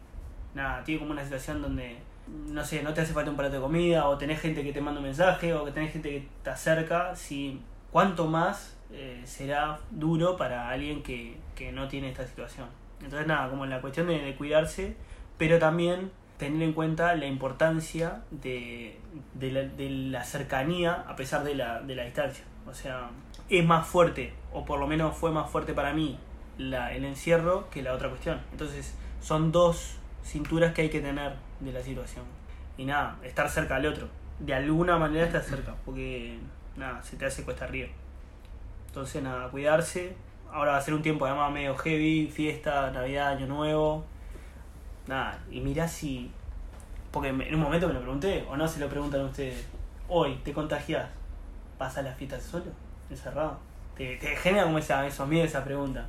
nada, 0.53 0.83
tiene 0.83 0.99
como 0.99 1.11
una 1.11 1.23
situación 1.23 1.61
donde, 1.61 1.97
no 2.27 2.63
sé, 2.63 2.83
no 2.83 2.93
te 2.93 3.01
hace 3.01 3.13
falta 3.13 3.31
un 3.31 3.37
plato 3.37 3.55
de 3.55 3.61
comida, 3.61 4.07
o 4.07 4.17
tenés 4.17 4.39
gente 4.39 4.63
que 4.63 4.73
te 4.73 4.81
manda 4.81 4.99
un 4.99 5.05
mensaje, 5.05 5.53
o 5.53 5.65
que 5.65 5.71
tenés 5.71 5.93
gente 5.93 6.09
que 6.09 6.27
te 6.43 6.49
acerca, 6.49 7.15
si 7.15 7.61
cuánto 7.91 8.27
más 8.27 8.75
eh, 8.93 9.21
será 9.25 9.79
duro 9.91 10.37
para 10.37 10.69
alguien 10.69 11.03
que, 11.03 11.37
que 11.55 11.71
no 11.71 11.87
tiene 11.87 12.09
esta 12.09 12.25
situación. 12.25 12.67
Entonces 13.01 13.27
nada, 13.27 13.49
como 13.49 13.65
la 13.65 13.81
cuestión 13.81 14.07
de, 14.07 14.19
de 14.19 14.35
cuidarse, 14.35 14.95
pero 15.37 15.59
también 15.59 16.11
tener 16.37 16.61
en 16.61 16.73
cuenta 16.73 17.15
la 17.15 17.25
importancia 17.25 18.21
de, 18.31 18.97
de, 19.33 19.51
la, 19.51 19.61
de 19.61 19.89
la 19.89 20.23
cercanía 20.23 21.03
a 21.07 21.15
pesar 21.15 21.43
de 21.43 21.55
la, 21.55 21.81
de 21.81 21.95
la 21.95 22.03
distancia. 22.03 22.45
O 22.65 22.73
sea, 22.73 23.09
es 23.49 23.65
más 23.65 23.87
fuerte, 23.87 24.33
o 24.51 24.63
por 24.63 24.79
lo 24.79 24.87
menos 24.87 25.15
fue 25.15 25.31
más 25.31 25.49
fuerte 25.49 25.73
para 25.73 25.93
mí 25.93 26.17
la, 26.57 26.93
el 26.93 27.03
encierro 27.05 27.69
que 27.69 27.81
la 27.81 27.93
otra 27.93 28.09
cuestión. 28.09 28.39
Entonces 28.51 28.95
son 29.21 29.51
dos 29.51 29.97
cinturas 30.23 30.73
que 30.73 30.83
hay 30.83 30.89
que 30.89 31.01
tener 31.01 31.33
de 31.59 31.71
la 31.71 31.81
situación. 31.81 32.25
Y 32.77 32.85
nada, 32.85 33.17
estar 33.23 33.49
cerca 33.49 33.75
al 33.75 33.85
otro. 33.85 34.07
De 34.39 34.53
alguna 34.53 34.97
manera 34.97 35.25
estar 35.25 35.43
cerca, 35.43 35.75
porque 35.85 36.39
nada, 36.75 37.03
se 37.03 37.17
te 37.17 37.25
hace 37.25 37.43
cuesta 37.43 37.65
arriba. 37.65 37.89
Entonces 38.93 39.23
nada, 39.23 39.49
cuidarse. 39.49 40.15
Ahora 40.51 40.73
va 40.73 40.77
a 40.77 40.81
ser 40.81 40.93
un 40.93 41.01
tiempo 41.01 41.25
además 41.25 41.51
medio 41.51 41.75
heavy, 41.75 42.27
fiesta, 42.27 42.91
Navidad, 42.91 43.29
Año 43.29 43.47
Nuevo. 43.47 44.05
Nada, 45.07 45.39
y 45.49 45.61
mirá 45.61 45.87
si... 45.87 46.29
Porque 47.09 47.29
en 47.29 47.55
un 47.55 47.59
momento 47.59 47.87
me 47.87 47.93
lo 47.95 48.01
pregunté, 48.01 48.45
o 48.47 48.55
no 48.55 48.67
se 48.67 48.79
lo 48.79 48.87
preguntan 48.89 49.21
ustedes. 49.21 49.65
Hoy, 50.07 50.35
¿te 50.43 50.53
contagias? 50.53 51.09
¿Vas 51.79 51.97
a 51.97 52.03
las 52.03 52.15
fiestas 52.15 52.43
solo? 52.43 52.65
¿Encerrado? 53.09 53.57
Te, 53.97 54.15
te 54.17 54.35
genera 54.35 54.65
como 54.65 54.77
esa, 54.77 55.07
esos 55.07 55.27
miedos, 55.27 55.49
esa 55.49 55.63
pregunta. 55.63 56.05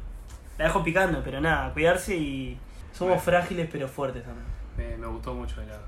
La 0.58 0.66
dejo 0.66 0.84
picando, 0.84 1.22
pero 1.24 1.40
nada, 1.40 1.72
cuidarse 1.72 2.14
y... 2.14 2.58
Somos 2.92 3.14
Bueno. 3.14 3.22
frágiles 3.22 3.66
pero 3.72 3.88
fuertes 3.88 4.24
también. 4.24 4.46
Me, 4.76 4.94
me 4.98 5.06
gustó 5.06 5.32
mucho 5.32 5.56
la, 5.62 5.78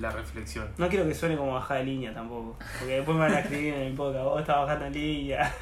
la 0.00 0.10
reflexión. 0.10 0.68
No 0.78 0.88
quiero 0.88 1.06
que 1.06 1.14
suene 1.14 1.36
como 1.36 1.54
bajada 1.54 1.80
de 1.80 1.86
línea 1.86 2.12
tampoco. 2.14 2.56
Porque 2.78 2.94
después 2.96 3.16
me 3.16 3.24
van 3.24 3.34
a 3.34 3.40
escribir 3.40 3.74
en 3.74 3.82
el 3.82 3.94
podcast, 3.94 4.24
vos 4.24 4.40
estás 4.40 4.56
bajando 4.58 4.86
en 4.86 4.92
línea. 4.92 5.54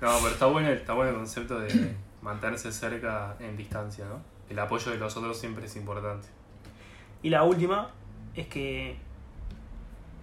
No, 0.00 0.08
pero 0.18 0.28
está 0.28 0.46
bueno, 0.46 0.68
está 0.70 0.92
bueno 0.94 1.10
el 1.10 1.16
concepto 1.16 1.58
de 1.60 1.94
mantenerse 2.22 2.72
cerca 2.72 3.36
en 3.40 3.56
distancia, 3.56 4.04
¿no? 4.06 4.20
El 4.48 4.58
apoyo 4.58 4.90
de 4.90 4.98
los 4.98 5.16
otros 5.16 5.38
siempre 5.38 5.66
es 5.66 5.76
importante. 5.76 6.28
Y 7.22 7.30
la 7.30 7.42
última 7.44 7.90
es 8.34 8.46
que 8.48 8.96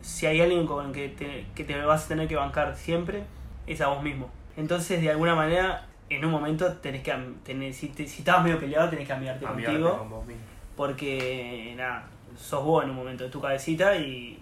si 0.02 0.25
hay 0.25 0.41
alguien 0.41 0.65
con 0.67 0.88
el 0.88 0.91
que 0.91 1.10
te, 1.10 1.45
que 1.56 1.63
te 1.63 1.80
vas 1.82 2.06
a 2.06 2.08
tener 2.10 2.28
que 2.28 2.36
bancar 2.36 2.75
siempre, 2.75 3.23
es 3.67 3.82
a 3.82 3.88
vos 3.88 4.04
mismo. 4.04 4.30
Entonces, 4.58 5.02
de 5.02 5.10
alguna 5.10 5.36
manera, 5.36 5.88
en 6.10 6.23
un 6.25 6.32
momento 6.32 6.71
tenés 6.78 7.04
que 7.04 7.13
tenés, 7.43 7.78
si, 7.78 7.89
te- 7.89 8.08
si 8.08 8.19
estabas 8.19 8.43
medio 8.43 8.60
peleado, 8.60 8.89
tenés 8.89 9.08
que 9.08 9.13
amigarte 9.13 9.45
Amigarte 9.45 9.80
contigo. 9.80 9.97
con 9.99 10.10
vos 10.10 10.25
mismo. 10.25 10.41
Porque, 10.75 11.73
nada, 11.78 12.08
sos 12.39 12.63
vos 12.63 12.84
en 12.84 12.91
un 12.91 12.95
momento 12.95 13.25
de 13.25 13.30
tu 13.30 13.41
cabecita 13.41 13.95
y, 13.97 14.39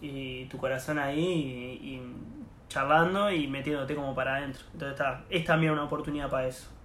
y 0.00 0.44
tu 0.46 0.58
corazón 0.58 0.98
ahí 0.98 1.20
y, 1.20 1.94
y 1.94 2.02
charlando 2.68 3.30
y 3.30 3.46
metiéndote 3.48 3.94
como 3.94 4.14
para 4.14 4.36
adentro. 4.36 4.62
Entonces, 4.72 4.92
está, 4.98 5.24
es 5.28 5.44
también 5.44 5.72
una 5.72 5.84
oportunidad 5.84 6.30
para 6.30 6.46
eso. 6.46 6.68